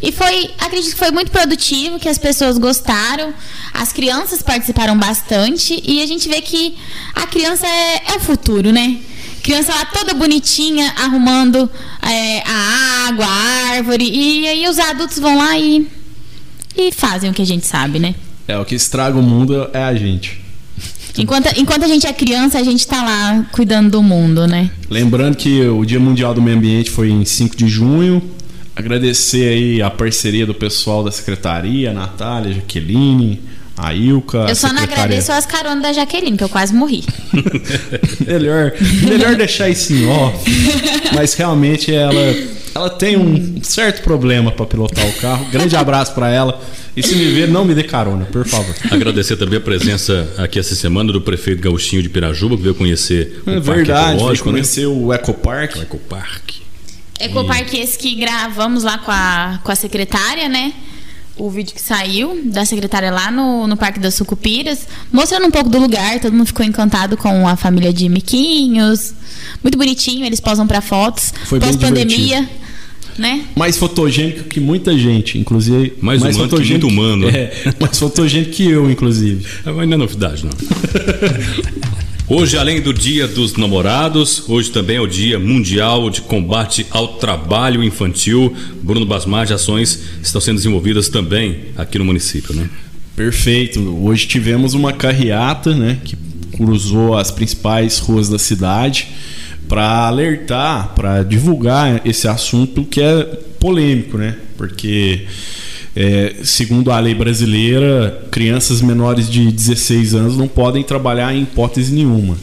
E 0.00 0.12
foi, 0.12 0.50
acredito 0.58 0.92
que 0.92 0.98
foi 0.98 1.10
muito 1.10 1.30
produtivo, 1.30 1.98
que 1.98 2.08
as 2.08 2.18
pessoas 2.18 2.56
gostaram, 2.56 3.34
as 3.74 3.92
crianças 3.92 4.42
participaram 4.42 4.96
bastante 4.96 5.82
e 5.84 6.00
a 6.00 6.06
gente 6.06 6.28
vê 6.28 6.40
que 6.40 6.76
a 7.14 7.26
criança 7.26 7.66
é, 7.66 8.12
é 8.12 8.16
o 8.16 8.20
futuro, 8.20 8.70
né? 8.70 8.98
Criança 9.42 9.74
lá 9.74 9.84
toda 9.86 10.14
bonitinha, 10.14 10.92
arrumando 10.98 11.68
é, 12.02 12.42
a 12.46 13.08
água, 13.08 13.24
a 13.24 13.74
árvore, 13.74 14.08
e 14.08 14.46
aí 14.46 14.68
os 14.68 14.78
adultos 14.78 15.18
vão 15.18 15.36
lá 15.36 15.58
e, 15.58 15.88
e 16.76 16.92
fazem 16.92 17.30
o 17.30 17.34
que 17.34 17.42
a 17.42 17.46
gente 17.46 17.66
sabe, 17.66 17.98
né? 17.98 18.14
É, 18.46 18.56
o 18.56 18.64
que 18.64 18.74
estraga 18.74 19.18
o 19.18 19.22
mundo 19.22 19.68
é 19.72 19.82
a 19.82 19.94
gente. 19.94 20.40
Enquanto, 21.18 21.48
enquanto 21.58 21.82
a 21.82 21.88
gente 21.88 22.06
é 22.06 22.12
criança, 22.12 22.58
a 22.58 22.62
gente 22.62 22.86
tá 22.86 23.02
lá 23.02 23.44
cuidando 23.50 23.90
do 23.90 24.02
mundo, 24.02 24.46
né? 24.46 24.70
Lembrando 24.88 25.36
que 25.36 25.66
o 25.66 25.84
Dia 25.84 25.98
Mundial 25.98 26.32
do 26.32 26.40
Meio 26.40 26.56
Ambiente 26.56 26.90
foi 26.90 27.10
em 27.10 27.24
5 27.24 27.56
de 27.56 27.66
junho. 27.66 28.22
Agradecer 28.78 29.48
aí 29.48 29.82
a 29.82 29.90
parceria 29.90 30.46
do 30.46 30.54
pessoal 30.54 31.02
da 31.02 31.10
secretaria, 31.10 31.90
a 31.90 31.92
Natália, 31.92 32.52
a 32.52 32.54
Jaqueline, 32.54 33.40
a 33.76 33.92
Ilka. 33.92 34.46
Eu 34.48 34.54
só 34.54 34.68
não 34.68 34.76
secretária- 34.76 35.04
agradeço 35.04 35.32
as 35.32 35.44
caronas 35.44 35.82
da 35.82 35.92
Jaqueline, 35.92 36.36
que 36.36 36.44
eu 36.44 36.48
quase 36.48 36.72
morri. 36.72 37.04
melhor, 38.26 38.72
melhor 39.02 39.34
deixar 39.36 39.68
isso 39.68 39.92
em 39.92 40.06
off. 40.06 40.44
Mas 41.14 41.34
realmente 41.34 41.92
ela, 41.92 42.14
ela 42.74 42.90
tem 42.90 43.16
um 43.16 43.60
certo 43.62 44.02
problema 44.02 44.52
para 44.52 44.64
pilotar 44.66 45.06
o 45.06 45.12
carro. 45.14 45.46
Grande 45.50 45.74
abraço 45.76 46.14
para 46.14 46.30
ela. 46.30 46.60
E 46.96 47.02
se 47.02 47.14
me 47.14 47.26
ver, 47.26 47.48
não 47.48 47.64
me 47.64 47.74
dê 47.74 47.84
carona, 47.84 48.24
por 48.24 48.44
favor. 48.46 48.74
Agradecer 48.90 49.36
também 49.36 49.58
a 49.58 49.60
presença 49.60 50.28
aqui 50.36 50.58
essa 50.58 50.74
semana 50.74 51.12
do 51.12 51.20
prefeito 51.20 51.62
Gauchinho 51.62 52.02
de 52.02 52.08
Pirajuba, 52.08 52.56
que 52.56 52.62
veio 52.62 52.74
conhecer 52.74 53.40
o 53.46 53.50
É 53.50 53.54
Parque 53.54 53.70
verdade, 53.70 54.04
vai 54.06 54.14
Ecológico, 54.16 54.48
né? 54.48 54.52
conhecer 54.54 54.86
o 54.86 55.12
Ecopark. 55.14 55.76
O 55.78 55.82
Ecoparque. 57.20 57.24
Ecopark 57.24 57.74
esse 57.74 57.98
que 57.98 58.14
gravamos 58.14 58.82
lá 58.84 58.98
com 58.98 59.10
a, 59.10 59.60
com 59.62 59.72
a 59.72 59.74
secretária, 59.74 60.48
né? 60.48 60.72
O 61.36 61.50
vídeo 61.50 61.72
que 61.74 61.80
saiu 61.80 62.40
da 62.46 62.64
secretária 62.64 63.12
lá 63.12 63.30
no, 63.30 63.66
no 63.66 63.76
Parque 63.76 64.00
das 64.00 64.14
Sucupiras, 64.14 64.88
mostrando 65.12 65.46
um 65.46 65.50
pouco 65.50 65.70
do 65.70 65.78
lugar, 65.78 66.18
todo 66.18 66.32
mundo 66.32 66.48
ficou 66.48 66.66
encantado 66.66 67.16
com 67.16 67.46
a 67.46 67.54
família 67.54 67.92
de 67.92 68.08
miquinhos. 68.08 69.14
Muito 69.62 69.78
bonitinho, 69.78 70.26
eles 70.26 70.40
posam 70.40 70.66
para 70.66 70.80
fotos. 70.80 71.32
Foi 71.44 71.60
bem 71.60 71.68
Pós-pandemia, 71.68 72.48
né? 73.16 73.44
Mais 73.54 73.76
fotogênico 73.76 74.44
que 74.44 74.58
muita 74.58 74.98
gente, 74.98 75.38
inclusive. 75.38 75.94
Mais 76.00 76.22
humano 76.22 76.48
que 76.48 76.70
muito 76.70 76.88
humano. 76.88 77.28
É, 77.28 77.52
mais 77.78 77.98
fotogênico 77.98 78.50
que 78.52 78.68
eu, 78.68 78.90
inclusive. 78.90 79.46
Mas 79.64 79.74
não 79.76 79.94
é 79.94 79.96
novidade, 79.96 80.44
não. 80.44 80.52
Hoje, 82.30 82.58
além 82.58 82.78
do 82.82 82.92
Dia 82.92 83.26
dos 83.26 83.54
Namorados, 83.56 84.50
hoje 84.50 84.70
também 84.70 84.96
é 84.96 85.00
o 85.00 85.06
Dia 85.06 85.38
Mundial 85.38 86.10
de 86.10 86.20
Combate 86.20 86.86
ao 86.90 87.14
Trabalho 87.14 87.82
Infantil. 87.82 88.54
Bruno 88.82 89.06
Basmar, 89.06 89.50
ações 89.50 89.98
estão 90.22 90.38
sendo 90.38 90.56
desenvolvidas 90.56 91.08
também 91.08 91.60
aqui 91.74 91.98
no 91.98 92.04
município, 92.04 92.54
né? 92.54 92.68
Perfeito. 93.16 93.80
Hoje 94.04 94.26
tivemos 94.26 94.74
uma 94.74 94.92
carreata, 94.92 95.74
né, 95.74 96.00
que 96.04 96.18
cruzou 96.52 97.16
as 97.16 97.30
principais 97.30 97.98
ruas 97.98 98.28
da 98.28 98.38
cidade 98.38 99.08
para 99.66 100.06
alertar, 100.06 100.92
para 100.94 101.22
divulgar 101.22 102.02
esse 102.06 102.28
assunto 102.28 102.84
que 102.84 103.00
é 103.00 103.24
polêmico, 103.58 104.18
né? 104.18 104.36
Porque 104.58 105.22
é, 106.00 106.36
segundo 106.44 106.92
a 106.92 107.00
lei 107.00 107.12
brasileira, 107.12 108.28
crianças 108.30 108.80
menores 108.80 109.28
de 109.28 109.50
16 109.50 110.14
anos 110.14 110.36
não 110.36 110.46
podem 110.46 110.84
trabalhar 110.84 111.34
em 111.34 111.42
hipótese 111.42 111.92
nenhuma. 111.92 112.38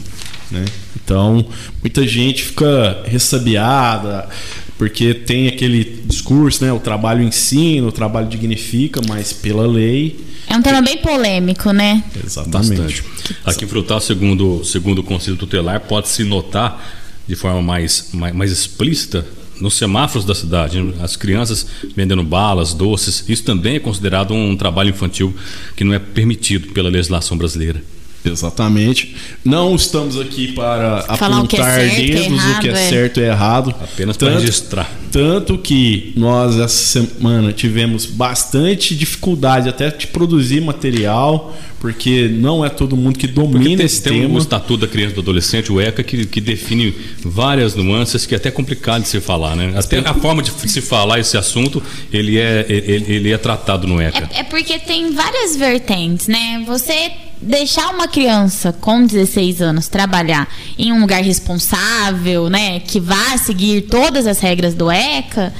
Né? 0.50 0.62
Então, 0.94 1.42
muita 1.80 2.06
gente 2.06 2.42
fica 2.44 3.02
ressabiada, 3.06 4.28
porque 4.76 5.14
tem 5.14 5.48
aquele 5.48 6.02
discurso, 6.04 6.62
né? 6.62 6.70
O 6.70 6.78
trabalho 6.78 7.22
ensina, 7.22 7.86
o 7.86 7.92
trabalho 7.92 8.28
dignifica, 8.28 9.00
mas 9.08 9.32
pela 9.32 9.66
lei. 9.66 10.20
É 10.46 10.54
um 10.54 10.60
tema 10.60 10.82
bem 10.82 10.98
polêmico, 10.98 11.72
né? 11.72 12.04
Exatamente. 12.22 12.76
Bastante. 12.76 13.04
Aqui 13.42 13.64
em 13.64 13.68
Frutal, 13.68 14.02
segundo, 14.02 14.62
segundo 14.66 14.98
o 14.98 15.02
Conselho 15.02 15.38
Tutelar, 15.38 15.80
pode-se 15.80 16.24
notar 16.24 16.94
de 17.26 17.34
forma 17.34 17.62
mais, 17.62 18.10
mais, 18.12 18.34
mais 18.34 18.52
explícita 18.52 19.24
nos 19.60 19.74
semáforos 19.74 20.24
da 20.24 20.34
cidade, 20.34 20.78
as 21.00 21.16
crianças 21.16 21.66
vendendo 21.94 22.22
balas, 22.22 22.74
doces, 22.74 23.24
isso 23.28 23.44
também 23.44 23.76
é 23.76 23.80
considerado 23.80 24.34
um 24.34 24.56
trabalho 24.56 24.90
infantil 24.90 25.34
que 25.74 25.84
não 25.84 25.94
é 25.94 25.98
permitido 25.98 26.72
pela 26.72 26.88
legislação 26.88 27.36
brasileira. 27.36 27.82
Exatamente. 28.30 29.14
Não 29.44 29.74
estamos 29.74 30.18
aqui 30.18 30.52
para 30.52 31.02
Falar 31.16 31.42
o 31.42 31.48
que 31.48 31.56
é 31.56 31.60
apontar 31.60 31.80
certo, 31.80 31.96
dedos, 31.96 32.44
o 32.44 32.60
que 32.60 32.68
é, 32.68 32.70
errado, 32.70 32.76
é. 32.76 32.88
certo 32.88 33.20
e 33.20 33.22
errado. 33.22 33.74
Apenas 33.82 34.16
para 34.16 34.38
registrar. 34.38 34.90
Tanto 35.10 35.56
que 35.56 36.12
nós 36.16 36.58
essa 36.58 36.68
semana 36.68 37.52
tivemos 37.52 38.04
bastante 38.04 38.94
dificuldade 38.94 39.68
até 39.68 39.90
de 39.90 40.06
produzir 40.08 40.60
material, 40.60 41.56
porque 41.80 42.28
não 42.28 42.64
é 42.64 42.68
todo 42.68 42.96
mundo 42.96 43.18
que 43.18 43.26
domina 43.26 43.76
tem, 43.76 43.86
esse 43.86 44.02
tem 44.02 44.22
tema. 44.22 44.34
o 44.34 44.38
Estatuto 44.38 44.78
da 44.78 44.88
Criança 44.88 45.12
e 45.12 45.14
do 45.14 45.20
Adolescente, 45.20 45.72
o 45.72 45.80
ECA, 45.80 46.02
que, 46.02 46.26
que 46.26 46.40
define 46.40 46.94
várias 47.22 47.74
nuances 47.74 48.26
que 48.26 48.34
é 48.34 48.36
até 48.36 48.50
complicado 48.50 49.02
de 49.02 49.08
se 49.08 49.20
falar, 49.20 49.56
né? 49.56 49.72
Até 49.76 49.98
a 49.98 50.14
forma 50.14 50.42
de 50.42 50.50
se 50.50 50.80
falar 50.80 51.20
esse 51.20 51.36
assunto, 51.36 51.82
ele 52.12 52.38
é, 52.38 52.66
ele, 52.68 53.04
ele 53.08 53.32
é 53.32 53.38
tratado 53.38 53.86
no 53.86 54.00
ECA. 54.00 54.28
É, 54.32 54.40
é 54.40 54.44
porque 54.44 54.78
tem 54.78 55.12
várias 55.12 55.56
vertentes, 55.56 56.28
né? 56.28 56.62
Você 56.66 57.10
deixar 57.40 57.90
uma 57.90 58.08
criança 58.08 58.72
com 58.72 59.04
16 59.04 59.60
anos 59.62 59.88
trabalhar 59.88 60.48
em 60.78 60.92
um 60.92 61.00
lugar 61.00 61.22
responsável, 61.22 62.48
né, 62.48 62.80
que 62.80 62.98
vá 62.98 63.36
seguir 63.38 63.82
todas 63.82 64.26
as 64.26 64.40
regras 64.40 64.74
do 64.74 64.90
ECA, 64.90 65.52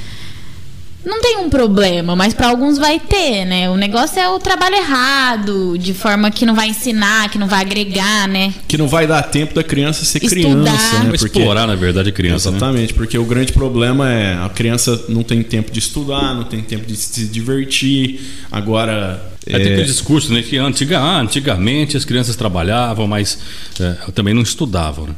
não 1.07 1.21
tem 1.21 1.37
um 1.37 1.49
problema, 1.49 2.15
mas 2.15 2.33
para 2.33 2.49
alguns 2.49 2.77
vai 2.77 2.99
ter, 2.99 3.45
né? 3.45 3.69
O 3.69 3.77
negócio 3.77 4.19
é 4.19 4.27
o 4.27 4.37
trabalho 4.39 4.75
errado, 4.75 5.77
de 5.77 5.93
forma 5.93 6.29
que 6.29 6.45
não 6.45 6.53
vai 6.53 6.67
ensinar, 6.67 7.29
que 7.29 7.37
não 7.37 7.47
vai 7.47 7.61
agregar, 7.61 8.27
né? 8.27 8.53
Que 8.67 8.77
não 8.77 8.89
vai 8.89 9.07
dar 9.07 9.23
tempo 9.23 9.55
da 9.55 9.63
criança 9.63 10.03
ser 10.03 10.21
Estudar. 10.21 10.41
criança, 10.41 10.99
né? 10.99 11.05
Vai 11.05 11.15
explorar, 11.15 11.65
na 11.65 11.75
verdade, 11.75 12.09
a 12.09 12.11
criança, 12.11 12.51
né? 12.51 12.57
Exatamente, 12.57 12.93
porque 12.93 13.17
o 13.17 13.23
grande 13.23 13.53
problema 13.53 14.11
é 14.11 14.33
a 14.33 14.49
criança 14.49 15.05
não 15.07 15.23
tem 15.23 15.41
tempo 15.41 15.71
de 15.71 15.79
estudar, 15.79 16.35
não 16.35 16.43
tem 16.43 16.61
tempo 16.61 16.85
de 16.85 16.95
se 16.97 17.25
divertir. 17.25 18.19
Agora. 18.51 19.33
É, 19.45 19.53
tem 19.53 19.61
aquele 19.61 19.83
discurso, 19.83 20.33
né? 20.33 20.41
Que 20.41 20.57
antiga, 20.57 20.99
ah, 20.99 21.21
antigamente 21.21 21.95
as 21.95 22.03
crianças 22.03 22.35
trabalhavam, 22.35 23.07
mas 23.07 23.39
é, 23.79 24.11
também 24.11 24.33
não 24.33 24.41
estudavam, 24.41 25.07
né? 25.07 25.15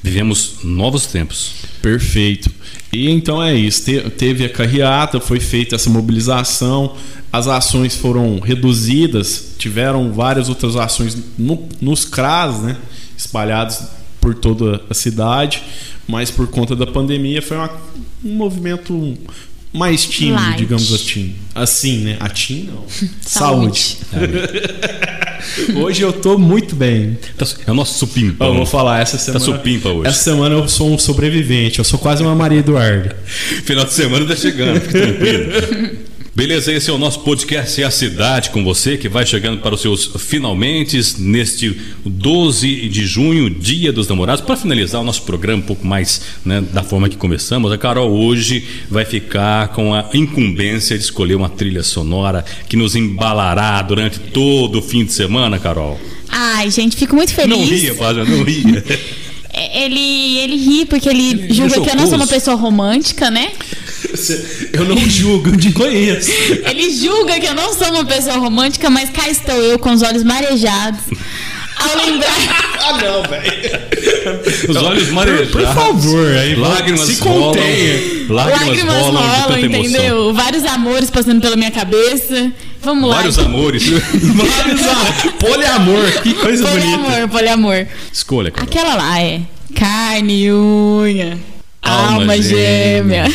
Vivemos 0.00 0.58
novos 0.62 1.06
tempos. 1.06 1.50
Perfeito. 1.82 2.48
E 2.92 3.10
então 3.10 3.42
é 3.42 3.54
isso. 3.54 3.84
Te- 3.84 4.10
teve 4.10 4.44
a 4.44 4.48
carreata, 4.48 5.20
foi 5.20 5.40
feita 5.40 5.74
essa 5.74 5.90
mobilização, 5.90 6.96
as 7.32 7.46
ações 7.48 7.94
foram 7.96 8.38
reduzidas, 8.40 9.54
tiveram 9.58 10.12
várias 10.12 10.48
outras 10.48 10.76
ações 10.76 11.16
no- 11.38 11.68
nos 11.80 12.04
CRAS, 12.04 12.62
né? 12.62 12.76
Espalhados 13.16 13.78
por 14.20 14.34
toda 14.34 14.80
a 14.88 14.94
cidade, 14.94 15.62
mas 16.08 16.30
por 16.30 16.46
conta 16.48 16.74
da 16.76 16.86
pandemia 16.86 17.42
foi 17.42 17.56
uma- 17.56 17.70
um 18.24 18.34
movimento 18.34 19.16
mais 19.72 20.04
tímido, 20.06 20.36
Light. 20.42 20.56
digamos 20.58 20.92
assim. 20.94 21.34
Assim, 21.54 21.98
né? 21.98 22.16
Atim 22.20 22.70
não. 22.72 22.84
Saúde. 23.20 23.98
Hoje 25.76 26.02
eu 26.02 26.12
tô 26.12 26.38
muito 26.38 26.74
bem. 26.76 27.18
Tá- 27.36 27.46
É 27.66 27.70
o 27.70 27.74
nosso 27.74 27.98
supimpão. 27.98 28.48
Eu 28.48 28.54
vou 28.54 28.66
falar, 28.66 29.00
essa 29.00 29.18
semana. 29.18 29.44
supimpa 29.44 29.88
hoje. 29.90 30.08
Essa 30.08 30.22
semana 30.22 30.54
eu 30.54 30.68
sou 30.68 30.92
um 30.92 30.98
sobrevivente. 30.98 31.78
Eu 31.78 31.84
sou 31.84 31.98
quase 31.98 32.22
uma 32.22 32.34
Maria 32.34 32.58
Eduarda. 32.60 33.16
Final 33.64 33.84
de 33.84 33.92
semana 33.92 34.26
tá 34.26 34.36
chegando, 34.36 34.80
fique 34.80 34.92
tranquilo. 34.92 35.52
Beleza, 36.36 36.70
esse 36.70 36.90
é 36.90 36.92
o 36.92 36.98
nosso 36.98 37.20
podcast 37.20 37.80
É 37.80 37.86
a 37.86 37.90
Cidade 37.90 38.50
com 38.50 38.62
você, 38.62 38.98
que 38.98 39.08
vai 39.08 39.24
chegando 39.24 39.62
para 39.62 39.74
os 39.74 39.80
seus 39.80 40.10
finalmente 40.18 41.00
neste 41.18 41.74
12 42.04 42.90
de 42.90 43.06
junho, 43.06 43.48
Dia 43.48 43.90
dos 43.90 44.06
Namorados. 44.06 44.44
Para 44.44 44.54
finalizar 44.54 45.00
o 45.00 45.04
nosso 45.04 45.22
programa 45.22 45.62
um 45.62 45.66
pouco 45.66 45.86
mais 45.86 46.20
né, 46.44 46.62
da 46.74 46.82
forma 46.82 47.08
que 47.08 47.16
começamos, 47.16 47.72
a 47.72 47.78
Carol 47.78 48.12
hoje 48.12 48.62
vai 48.90 49.06
ficar 49.06 49.68
com 49.68 49.94
a 49.94 50.10
incumbência 50.12 50.98
de 50.98 51.04
escolher 51.04 51.36
uma 51.36 51.48
trilha 51.48 51.82
sonora 51.82 52.44
que 52.68 52.76
nos 52.76 52.94
embalará 52.94 53.80
durante 53.80 54.18
todo 54.18 54.80
o 54.80 54.82
fim 54.82 55.06
de 55.06 55.14
semana, 55.14 55.58
Carol. 55.58 55.98
Ai, 56.28 56.70
gente, 56.70 56.96
fico 56.96 57.16
muito 57.16 57.32
feliz. 57.32 57.56
Não 57.56 57.64
ria, 57.64 57.94
Página, 57.94 58.26
não 58.26 58.44
ria. 58.44 58.84
É, 59.58 59.84
Ele, 59.84 60.38
ele 60.38 60.56
ri 60.56 60.84
porque 60.84 61.08
ele, 61.08 61.30
Ele 61.30 61.54
julga 61.54 61.80
que 61.80 61.88
eu 61.88 61.96
não 61.96 62.06
sou 62.06 62.16
uma 62.16 62.26
pessoa 62.26 62.54
romântica, 62.56 63.30
né? 63.30 63.52
Eu 64.72 64.84
não 64.84 64.98
julgo, 65.08 65.50
eu 65.50 65.56
te 65.56 65.72
conheço. 65.72 66.30
Ele 66.68 66.90
julga 66.90 67.38
que 67.40 67.46
eu 67.46 67.54
não 67.54 67.72
sou 67.72 67.88
uma 67.88 68.04
pessoa 68.04 68.36
romântica, 68.36 68.88
mas 68.90 69.10
cá 69.10 69.28
estou 69.28 69.54
eu 69.56 69.78
com 69.78 69.92
os 69.92 70.02
olhos 70.02 70.22
marejados. 70.24 71.00
Ao 71.78 72.06
lembrar. 72.06 72.34
Ah, 72.80 72.92
não, 72.92 73.22
velho. 73.22 74.70
Os 74.70 74.76
olhos 74.76 75.08
marejados. 75.10 75.50
Por 75.50 75.62
favor, 75.62 76.26
aí 76.36 76.54
Lágrimas 76.54 77.00
se 77.06 77.20
rolam. 77.20 77.42
contenha. 77.52 77.96
Lágrimas, 78.30 78.60
Lágrimas 78.60 78.96
rolam, 79.02 79.22
emoção. 79.58 79.58
entendeu? 79.84 80.32
Vários 80.34 80.64
amores 80.64 81.10
passando 81.10 81.40
pela 81.40 81.54
minha 81.56 81.70
cabeça. 81.70 82.50
Vamos 82.82 83.10
lá. 83.10 83.16
Vários 83.16 83.38
amores. 83.38 83.82
Vários 83.92 84.80
amor. 84.86 85.32
Poliamor, 85.38 86.22
que 86.22 86.32
coisa 86.34 86.66
bonita. 86.66 86.98
Poliamor, 86.98 87.28
poliamor. 87.28 87.86
Escolha, 88.12 88.50
Carol. 88.50 88.68
Aquela 88.70 88.94
lá 88.94 89.20
é 89.20 89.40
carne 89.74 90.44
e 90.44 90.52
unha, 90.52 91.38
Alma 91.82 92.20
alma, 92.20 92.40
gêmea. 92.40 93.24
gêmea. 93.26 93.32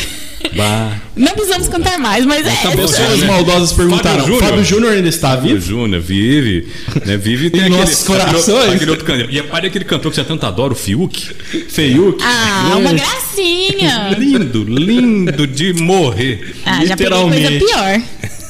Bah. 0.54 0.96
Não 1.16 1.32
precisamos 1.32 1.68
cantar 1.68 1.98
mais, 1.98 2.24
mas 2.26 2.46
é. 2.46 2.50
Acabou 2.52 2.84
essa- 2.84 2.96
Pessoas 2.96 3.20
né? 3.20 3.26
maldosas 3.26 3.72
perguntaram: 3.72 4.20
Fábio 4.20 4.26
Júnior. 4.34 4.50
Fábio 4.50 4.64
Júnior 4.64 4.92
ainda 4.92 5.08
está 5.08 5.28
Fábio 5.30 5.54
vivo? 5.54 5.66
Júnior 5.66 6.00
vive, 6.02 6.68
né? 7.06 7.16
Vive 7.16 7.46
e 7.46 7.50
tem 7.50 7.60
Em 7.60 7.64
aquele, 7.64 7.80
nossos 7.80 8.02
aquele, 8.02 8.18
outro- 8.18 8.32
corações. 8.42 8.74
aquele 8.74 8.90
outro 8.90 9.04
cantor. 9.06 9.26
E 9.30 9.38
é 9.38 9.42
pai 9.42 9.62
daquele 9.62 9.84
cantor 9.84 10.10
que 10.10 10.16
você 10.16 10.24
tanto 10.24 10.44
adora, 10.46 10.72
o 10.72 10.76
Fiuk. 10.76 11.30
Feiuque? 11.68 12.22
Ah, 12.24 12.74
uma 12.78 12.90
É. 12.90 12.94
gracinha. 12.94 14.16
Lindo, 14.18 14.64
lindo 14.64 15.46
de 15.46 15.72
morrer. 15.74 16.54
Ah, 16.64 16.84
já 16.84 16.96
peguei 16.96 17.12
coisa 17.12 17.34
Literalmente. 17.38 17.64
pior. 17.64 18.02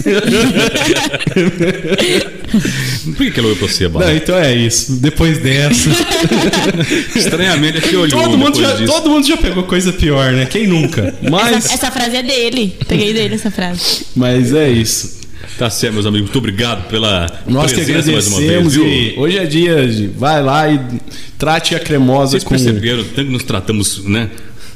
Por 3.04 3.16
que 3.16 3.30
que 3.30 3.38
ela 3.40 3.48
olhou 3.48 3.56
pra 3.58 3.68
você, 3.68 3.84
Não, 3.84 3.90
Bala? 3.92 4.14
então 4.14 4.36
é 4.36 4.54
isso. 4.54 4.96
Depois 4.96 5.38
dessa. 5.38 5.90
Estranhamente, 7.16 7.78
aqui 7.78 7.96
olhou 7.96 8.22
todo, 8.22 8.38
mundo 8.38 8.60
já, 8.60 8.72
disso. 8.74 8.92
todo 8.92 9.10
mundo 9.10 9.26
já 9.26 9.36
pegou 9.36 9.62
coisa 9.64 9.92
pior, 9.92 10.32
né? 10.32 10.46
Quem 10.46 10.66
nunca? 10.66 11.14
Mas, 11.30 11.56
Essa, 11.56 11.74
essa 11.74 11.90
frase 11.90 12.16
é 12.16 12.22
dele. 12.22 12.76
Peguei 12.86 13.12
dele 13.12 13.34
essa 13.34 13.50
frase. 13.50 14.06
mas 14.14 14.52
é 14.54 14.70
isso. 14.70 15.20
Tá 15.58 15.68
certo, 15.68 15.94
meus 15.94 16.06
amigos. 16.06 16.26
Muito 16.26 16.38
obrigado 16.38 16.88
pela 16.88 17.26
Nós 17.46 17.72
que 17.72 17.82
presença 17.82 18.10
mais 18.12 18.26
uma 18.28 18.40
vez. 18.40 18.74
viu? 18.74 18.86
e 18.88 19.14
hoje 19.18 19.38
é 19.38 19.46
dia 19.46 19.86
de 19.86 20.06
vai 20.08 20.42
lá 20.42 20.70
e 20.70 20.80
trate 21.38 21.74
a 21.74 21.80
cremosa 21.80 22.32
Vocês 22.32 22.44
com 22.44 22.50
perceberam 22.50 23.02
tanto 23.04 23.26
que 23.26 23.32
nos 23.32 23.42
tratamos, 23.44 24.04
né? 24.04 24.30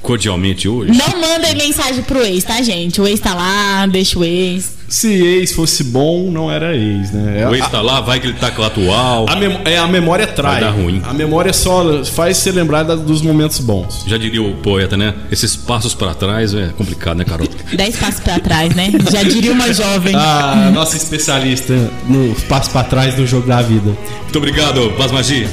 Cordialmente 0.06 0.68
hoje. 0.68 0.92
Não 0.92 1.20
mandem 1.20 1.56
mensagem 1.56 2.02
pro 2.04 2.22
ex, 2.22 2.44
tá, 2.44 2.62
gente? 2.62 3.00
O 3.00 3.06
ex 3.08 3.18
tá 3.18 3.34
lá, 3.34 3.86
deixa 3.86 4.16
o 4.18 4.24
ex. 4.24 4.76
se 4.88 5.08
ex 5.12 5.50
fosse 5.52 5.82
bom, 5.82 6.30
não 6.30 6.48
era 6.48 6.76
ex, 6.76 7.10
né? 7.10 7.48
O 7.50 7.54
ex 7.56 7.66
tá 7.68 7.82
lá, 7.82 8.00
vai 8.00 8.20
que 8.20 8.28
ele 8.28 8.34
tá 8.38 8.52
com 8.52 8.62
a 8.62 8.66
atual. 8.68 9.26
A, 9.28 9.34
mem- 9.34 9.58
é, 9.64 9.76
a 9.76 9.86
memória 9.88 10.24
trai. 10.28 10.52
Vai 10.52 10.60
dar 10.60 10.70
ruim. 10.70 11.02
A 11.04 11.12
memória 11.12 11.52
só 11.52 12.04
faz 12.04 12.36
você 12.36 12.52
lembrar 12.52 12.84
dos 12.84 13.20
momentos 13.20 13.58
bons. 13.58 14.04
Já 14.06 14.16
diria 14.16 14.40
o 14.40 14.54
poeta, 14.58 14.96
né? 14.96 15.12
Esses 15.30 15.56
passos 15.56 15.92
pra 15.92 16.14
trás 16.14 16.54
é 16.54 16.68
complicado, 16.78 17.16
né, 17.18 17.24
Carol? 17.24 17.48
Dez 17.74 17.96
passos 17.96 18.20
pra 18.20 18.38
trás, 18.38 18.72
né? 18.76 18.92
Já 19.10 19.24
diria 19.24 19.50
uma 19.50 19.72
jovem. 19.74 20.14
A 20.14 20.70
nossa 20.72 20.96
especialista 20.96 21.74
no 22.08 22.32
passo 22.48 22.70
pra 22.70 22.84
trás 22.84 23.14
do 23.16 23.26
jogo 23.26 23.48
da 23.48 23.60
vida. 23.60 23.90
Muito 24.22 24.38
obrigado, 24.38 24.92
Paz 24.96 25.10
Magia. 25.10 25.48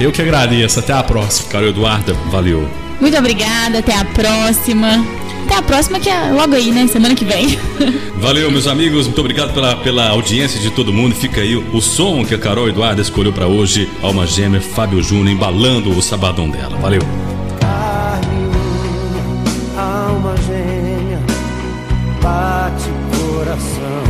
Eu 0.00 0.12
que 0.12 0.22
agradeço. 0.22 0.78
Até 0.78 0.92
a 0.92 1.02
próxima. 1.02 1.48
Carol 1.48 1.70
Eduarda, 1.70 2.14
valeu. 2.30 2.68
Muito 3.00 3.16
obrigada, 3.16 3.78
até 3.78 3.94
a 3.94 4.04
próxima. 4.04 5.04
Até 5.44 5.56
a 5.56 5.62
próxima, 5.62 5.98
que 5.98 6.10
é 6.10 6.30
logo 6.30 6.54
aí, 6.54 6.70
né? 6.70 6.86
Semana 6.86 7.14
que 7.14 7.24
vem. 7.24 7.58
Valeu, 8.20 8.50
meus 8.50 8.66
amigos. 8.66 9.06
Muito 9.06 9.20
obrigado 9.20 9.54
pela, 9.54 9.76
pela 9.76 10.08
audiência 10.10 10.60
de 10.60 10.70
todo 10.70 10.92
mundo. 10.92 11.14
Fica 11.14 11.40
aí 11.40 11.56
o 11.56 11.80
som 11.80 12.24
que 12.24 12.34
a 12.34 12.38
Carol 12.38 12.68
Eduarda 12.68 13.00
escolheu 13.00 13.32
pra 13.32 13.46
hoje. 13.46 13.88
Alma 14.02 14.26
Gêmea, 14.26 14.60
Fábio 14.60 15.02
Júnior, 15.02 15.28
embalando 15.28 15.90
o 15.90 16.02
sabadão 16.02 16.50
dela. 16.50 16.76
Valeu. 16.76 17.00
carne, 17.60 18.50
alma 19.76 20.34
gêmea, 20.46 21.20
bate 22.22 22.90
coração. 23.16 24.02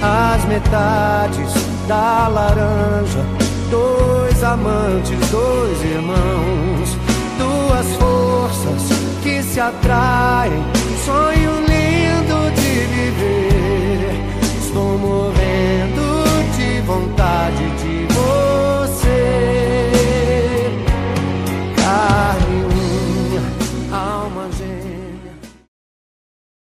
As 0.00 0.44
metades 0.46 1.52
da 1.86 2.28
laranja, 2.28 3.24
dois 3.70 4.42
amantes, 4.42 5.18
dois 5.30 5.82
irmãos, 5.84 6.96
duas 7.74 7.96
forças 7.96 8.82
que 9.22 9.42
se 9.42 9.58
atraem. 9.58 10.62
Sonho 11.04 11.60
lindo 11.60 12.50
de 12.54 12.86
viver. 12.94 14.14
Estou 14.60 14.98
morrendo 14.98 16.24
de 16.56 16.80
vontade 16.82 17.64
de 17.82 17.93